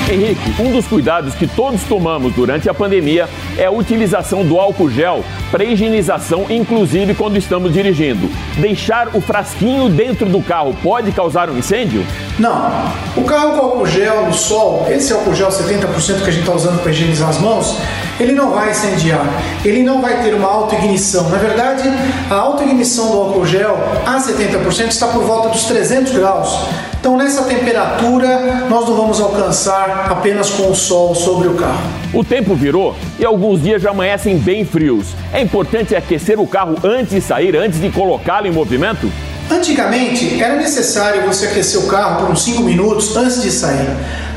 Henrique, 0.06 0.60
um 0.60 0.70
dos 0.70 0.86
cuidados 0.86 1.34
que 1.34 1.46
todos 1.46 1.82
tomamos 1.84 2.34
durante 2.34 2.68
a 2.68 2.74
pandemia 2.74 3.26
é 3.56 3.64
a 3.64 3.70
utilização 3.70 4.44
do 4.44 4.60
álcool 4.60 4.90
gel 4.90 5.24
para 5.50 5.64
higienização, 5.64 6.46
inclusive 6.50 7.14
quando 7.14 7.36
estamos 7.36 7.72
dirigindo. 7.72 8.30
Deixar 8.58 9.08
o 9.14 9.20
frasquinho 9.20 9.88
dentro 9.88 10.26
do 10.26 10.42
carro 10.42 10.74
pode 10.82 11.12
causar 11.12 11.48
um 11.50 11.58
incêndio? 11.58 12.04
Não. 12.38 12.70
O 13.16 13.22
carro 13.22 13.58
com 13.58 13.66
álcool 13.66 13.86
gel 13.86 14.26
no 14.26 14.32
sol, 14.32 14.86
esse 14.90 15.12
álcool 15.12 15.34
gel 15.34 15.48
70% 15.48 16.22
que 16.22 16.28
a 16.28 16.30
gente 16.30 16.40
está 16.40 16.52
usando 16.52 16.80
para 16.80 16.90
higienizar 16.90 17.28
as 17.28 17.38
mãos, 17.38 17.76
ele 18.20 18.32
não 18.32 18.50
vai 18.50 18.70
incendiar, 18.70 19.24
ele 19.64 19.82
não 19.82 20.00
vai 20.00 20.22
ter 20.22 20.34
uma 20.34 20.48
autoignição. 20.48 21.28
Na 21.28 21.38
verdade, 21.38 21.88
a 22.30 22.34
autoignição 22.34 23.10
do 23.10 23.18
álcool 23.18 23.46
gel 23.46 23.76
a 24.06 24.18
70% 24.18 24.88
está 24.88 25.08
por 25.08 25.22
volta 25.24 25.48
dos 25.50 25.64
300 25.64 26.12
graus. 26.12 26.68
Então, 27.00 27.16
nessa 27.16 27.44
temperatura, 27.44 28.66
nós 28.68 28.88
não 28.88 28.96
vamos 28.96 29.20
alcançar 29.20 30.08
apenas 30.10 30.50
com 30.50 30.70
o 30.70 30.74
sol 30.74 31.14
sobre 31.14 31.46
o 31.46 31.54
carro. 31.54 31.80
O 32.12 32.24
tempo 32.24 32.54
virou 32.54 32.96
e 33.18 33.24
alguns 33.24 33.62
dias 33.62 33.80
já 33.80 33.90
amanhecem 33.90 34.36
bem 34.36 34.64
frios. 34.64 35.14
É 35.32 35.37
importante 35.40 35.94
aquecer 35.94 36.38
o 36.40 36.46
carro 36.46 36.76
antes 36.82 37.10
de 37.10 37.20
sair, 37.20 37.56
antes 37.56 37.80
de 37.80 37.90
colocá-lo 37.90 38.46
em 38.46 38.52
movimento? 38.52 39.10
Antigamente, 39.50 40.42
era 40.42 40.56
necessário 40.56 41.22
você 41.22 41.46
aquecer 41.46 41.80
o 41.80 41.86
carro 41.86 42.20
por 42.20 42.30
uns 42.30 42.42
5 42.42 42.62
minutos 42.62 43.16
antes 43.16 43.42
de 43.42 43.50
sair. 43.50 43.88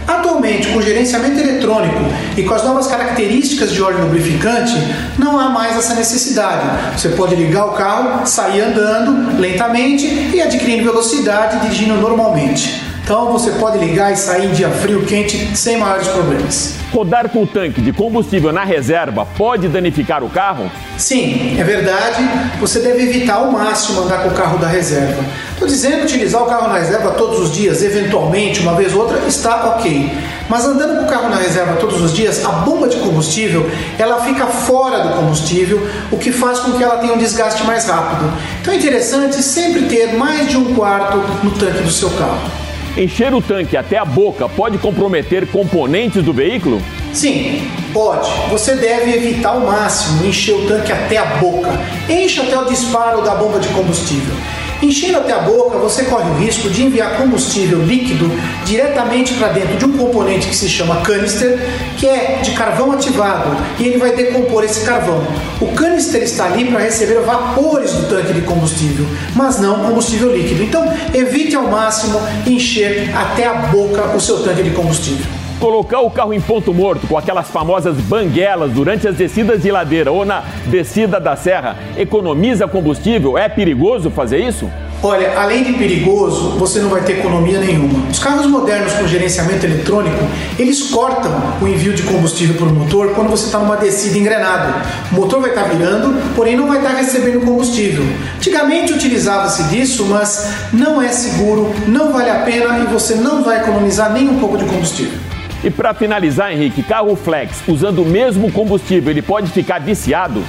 Atualmente, 0.07 0.69
com 0.69 0.81
gerenciamento 0.81 1.39
eletrônico 1.39 1.99
e 2.35 2.43
com 2.43 2.53
as 2.53 2.63
novas 2.63 2.87
características 2.87 3.71
de 3.71 3.81
óleo 3.81 4.01
lubrificante, 4.01 4.73
não 5.17 5.39
há 5.39 5.49
mais 5.49 5.77
essa 5.77 5.93
necessidade. 5.93 6.65
Você 6.97 7.09
pode 7.09 7.35
ligar 7.35 7.65
o 7.65 7.71
carro, 7.71 8.25
sair 8.25 8.61
andando 8.61 9.39
lentamente 9.39 10.05
e 10.33 10.41
adquirindo 10.41 10.83
velocidade 10.83 11.59
dirigindo 11.59 11.95
normalmente. 11.95 12.90
Então 13.03 13.31
você 13.31 13.51
pode 13.51 13.77
ligar 13.77 14.13
e 14.13 14.15
sair 14.15 14.45
em 14.45 14.53
dia 14.53 14.69
frio, 14.69 15.05
quente, 15.05 15.55
sem 15.55 15.77
maiores 15.77 16.07
problemas. 16.07 16.75
Rodar 16.93 17.29
com 17.29 17.43
o 17.43 17.47
tanque 17.47 17.81
de 17.81 17.91
combustível 17.91 18.51
na 18.51 18.63
reserva 18.63 19.25
pode 19.37 19.67
danificar 19.67 20.23
o 20.23 20.29
carro? 20.29 20.69
Sim, 20.97 21.55
é 21.59 21.63
verdade. 21.63 22.21
Você 22.59 22.79
deve 22.79 23.03
evitar 23.03 23.35
ao 23.35 23.51
máximo 23.51 24.01
andar 24.01 24.23
com 24.23 24.29
o 24.29 24.33
carro 24.33 24.57
da 24.57 24.67
reserva. 24.67 25.23
Estou 25.51 25.67
dizendo 25.67 26.03
utilizar 26.03 26.43
o 26.43 26.45
carro 26.45 26.67
na 26.67 26.79
reserva 26.79 27.11
todos 27.11 27.39
os 27.39 27.51
dias, 27.53 27.83
eventualmente, 27.83 28.61
uma 28.61 28.75
vez 28.75 28.93
ou 28.93 29.01
outra, 29.01 29.19
está 29.27 29.75
ok. 29.75 30.11
Mas 30.49 30.65
andando 30.65 30.99
com 30.99 31.05
o 31.05 31.07
carro 31.07 31.29
na 31.29 31.37
reserva 31.37 31.75
todos 31.75 32.01
os 32.01 32.13
dias, 32.13 32.43
a 32.43 32.49
bomba 32.49 32.87
de 32.87 32.97
combustível 32.97 33.69
ela 33.97 34.21
fica 34.21 34.47
fora 34.47 34.99
do 34.99 35.15
combustível, 35.15 35.87
o 36.11 36.17
que 36.17 36.31
faz 36.31 36.59
com 36.59 36.73
que 36.73 36.83
ela 36.83 36.97
tenha 36.97 37.13
um 37.13 37.17
desgaste 37.17 37.63
mais 37.63 37.87
rápido. 37.87 38.31
Então 38.61 38.73
é 38.73 38.77
interessante 38.77 39.41
sempre 39.41 39.83
ter 39.83 40.13
mais 40.17 40.49
de 40.49 40.57
um 40.57 40.73
quarto 40.73 41.17
no 41.43 41.51
tanque 41.51 41.83
do 41.83 41.91
seu 41.91 42.09
carro. 42.11 42.70
Encher 42.97 43.33
o 43.33 43.41
tanque 43.41 43.77
até 43.77 43.97
a 43.97 44.03
boca 44.03 44.49
pode 44.49 44.77
comprometer 44.77 45.47
componentes 45.47 46.21
do 46.21 46.33
veículo? 46.33 46.81
Sim, 47.13 47.65
pode. 47.93 48.29
Você 48.49 48.75
deve 48.75 49.15
evitar 49.15 49.49
ao 49.49 49.61
máximo 49.61 50.25
encher 50.25 50.55
o 50.55 50.67
tanque 50.67 50.91
até 50.91 51.17
a 51.17 51.25
boca. 51.37 51.69
Enche 52.09 52.41
até 52.41 52.57
o 52.59 52.65
disparo 52.65 53.21
da 53.21 53.33
bomba 53.35 53.59
de 53.59 53.69
combustível. 53.69 54.35
Enchendo 54.81 55.19
até 55.19 55.31
a 55.33 55.39
boca, 55.39 55.77
você 55.77 56.05
corre 56.05 56.29
o 56.31 56.33
risco 56.39 56.67
de 56.69 56.83
enviar 56.83 57.17
combustível 57.17 57.83
líquido 57.83 58.31
diretamente 58.65 59.35
para 59.35 59.49
dentro 59.49 59.77
de 59.77 59.85
um 59.85 59.95
componente 59.95 60.47
que 60.47 60.55
se 60.55 60.67
chama 60.67 61.01
canister, 61.01 61.59
que 61.97 62.07
é 62.07 62.39
de 62.41 62.51
carvão 62.51 62.91
ativado, 62.91 63.55
e 63.79 63.85
ele 63.85 63.97
vai 63.99 64.15
decompor 64.15 64.63
esse 64.63 64.83
carvão. 64.83 65.21
O 65.59 65.67
canister 65.73 66.23
está 66.23 66.45
ali 66.45 66.65
para 66.65 66.79
receber 66.79 67.21
vapores 67.21 67.91
do 67.91 68.09
tanque 68.09 68.33
de 68.33 68.41
combustível, 68.41 69.05
mas 69.35 69.59
não 69.59 69.85
combustível 69.85 70.35
líquido. 70.35 70.63
Então, 70.63 70.83
evite 71.13 71.55
ao 71.55 71.67
máximo 71.67 72.19
encher 72.47 73.15
até 73.15 73.47
a 73.47 73.53
boca 73.53 74.15
o 74.15 74.19
seu 74.19 74.39
tanque 74.43 74.63
de 74.63 74.71
combustível. 74.71 75.40
Colocar 75.61 75.99
o 75.99 76.09
carro 76.09 76.33
em 76.33 76.41
ponto 76.41 76.73
morto 76.73 77.05
com 77.05 77.15
aquelas 77.15 77.47
famosas 77.47 77.95
banguelas 77.95 78.71
durante 78.71 79.07
as 79.07 79.15
descidas 79.15 79.61
de 79.61 79.69
ladeira 79.69 80.11
ou 80.11 80.25
na 80.25 80.43
descida 80.65 81.19
da 81.19 81.35
serra 81.35 81.77
economiza 81.95 82.67
combustível? 82.67 83.37
É 83.37 83.47
perigoso 83.47 84.09
fazer 84.09 84.39
isso? 84.39 84.67
Olha, 85.03 85.39
além 85.39 85.63
de 85.63 85.73
perigoso, 85.73 86.57
você 86.57 86.79
não 86.79 86.89
vai 86.89 87.01
ter 87.03 87.19
economia 87.19 87.59
nenhuma. 87.59 88.09
Os 88.09 88.17
carros 88.17 88.47
modernos 88.47 88.91
com 88.93 89.05
gerenciamento 89.05 89.63
eletrônico, 89.63 90.17
eles 90.57 90.89
cortam 90.89 91.31
o 91.61 91.67
envio 91.67 91.93
de 91.93 92.01
combustível 92.01 92.55
para 92.55 92.65
o 92.65 92.73
motor 92.73 93.13
quando 93.13 93.29
você 93.29 93.45
está 93.45 93.59
numa 93.59 93.77
descida 93.77 94.17
engrenado. 94.17 94.73
O 95.11 95.15
motor 95.15 95.41
vai 95.41 95.51
estar 95.51 95.65
tá 95.65 95.69
virando, 95.69 96.33
porém 96.35 96.57
não 96.57 96.67
vai 96.67 96.77
estar 96.77 96.89
tá 96.89 96.97
recebendo 96.97 97.45
combustível. 97.45 98.03
Antigamente 98.35 98.93
utilizava-se 98.93 99.61
disso, 99.65 100.07
mas 100.09 100.53
não 100.73 100.99
é 100.99 101.09
seguro, 101.09 101.71
não 101.87 102.11
vale 102.11 102.31
a 102.31 102.39
pena 102.39 102.79
e 102.79 102.91
você 102.91 103.13
não 103.13 103.43
vai 103.43 103.59
economizar 103.59 104.11
nem 104.11 104.27
um 104.27 104.39
pouco 104.39 104.57
de 104.57 104.65
combustível. 104.65 105.30
E 105.63 105.69
para 105.69 105.93
finalizar, 105.93 106.51
Henrique, 106.51 106.81
carro 106.81 107.15
flex 107.15 107.57
usando 107.67 108.01
o 108.01 108.05
mesmo 108.05 108.51
combustível, 108.51 109.11
ele 109.11 109.21
pode 109.21 109.51
ficar 109.51 109.79
viciado? 109.79 110.43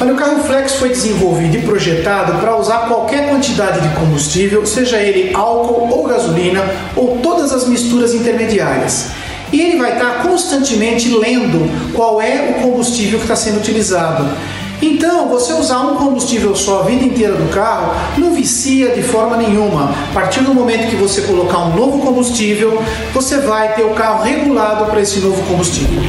Olha, 0.00 0.14
o 0.14 0.16
carro 0.16 0.42
flex 0.44 0.76
foi 0.76 0.88
desenvolvido 0.88 1.56
e 1.56 1.62
projetado 1.62 2.38
para 2.40 2.56
usar 2.56 2.86
qualquer 2.88 3.28
quantidade 3.28 3.86
de 3.86 3.94
combustível, 3.94 4.64
seja 4.64 4.98
ele 4.98 5.34
álcool 5.34 5.90
ou 5.90 6.06
gasolina 6.06 6.62
ou 6.94 7.18
todas 7.18 7.52
as 7.52 7.66
misturas 7.66 8.14
intermediárias. 8.14 9.10
E 9.52 9.60
ele 9.60 9.78
vai 9.78 9.92
estar 9.92 10.22
constantemente 10.22 11.08
lendo 11.08 11.92
qual 11.94 12.20
é 12.20 12.50
o 12.50 12.62
combustível 12.62 13.18
que 13.18 13.24
está 13.24 13.36
sendo 13.36 13.58
utilizado. 13.58 14.26
Então, 14.80 15.28
você 15.28 15.52
usar 15.52 15.80
um 15.80 15.96
combustível 15.96 16.54
só 16.54 16.80
a 16.80 16.82
vida 16.84 17.04
inteira 17.04 17.34
do 17.34 17.50
carro 17.52 17.94
não 18.18 18.34
vicia 18.34 18.90
de 18.90 19.02
forma 19.02 19.36
nenhuma. 19.36 19.90
A 20.10 20.14
partir 20.14 20.40
do 20.40 20.54
momento 20.54 20.88
que 20.90 20.96
você 20.96 21.22
colocar 21.22 21.58
um 21.58 21.74
novo 21.74 21.98
combustível, 22.00 22.82
você 23.12 23.38
vai 23.38 23.74
ter 23.74 23.84
o 23.84 23.90
carro 23.90 24.22
regulado 24.22 24.86
para 24.86 25.00
esse 25.00 25.20
novo 25.20 25.42
combustível. 25.44 26.02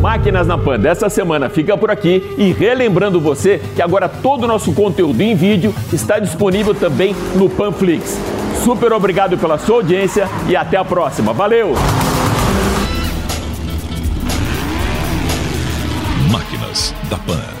Máquinas 0.00 0.46
na 0.46 0.56
Pan 0.56 0.78
dessa 0.78 1.08
semana 1.08 1.48
fica 1.48 1.76
por 1.76 1.90
aqui 1.90 2.34
e 2.38 2.52
relembrando 2.52 3.20
você 3.20 3.60
que 3.74 3.82
agora 3.82 4.08
todo 4.08 4.44
o 4.44 4.46
nosso 4.46 4.72
conteúdo 4.72 5.20
em 5.20 5.34
vídeo 5.34 5.74
está 5.92 6.20
disponível 6.20 6.72
também 6.72 7.16
no 7.34 7.50
Panflix. 7.50 8.16
Super 8.62 8.92
obrigado 8.92 9.36
pela 9.36 9.58
sua 9.58 9.76
audiência 9.76 10.28
e 10.48 10.54
até 10.54 10.76
a 10.76 10.84
próxima. 10.84 11.32
Valeu! 11.32 11.74
Máquinas 16.30 16.94
da 17.10 17.16
Pan. 17.16 17.57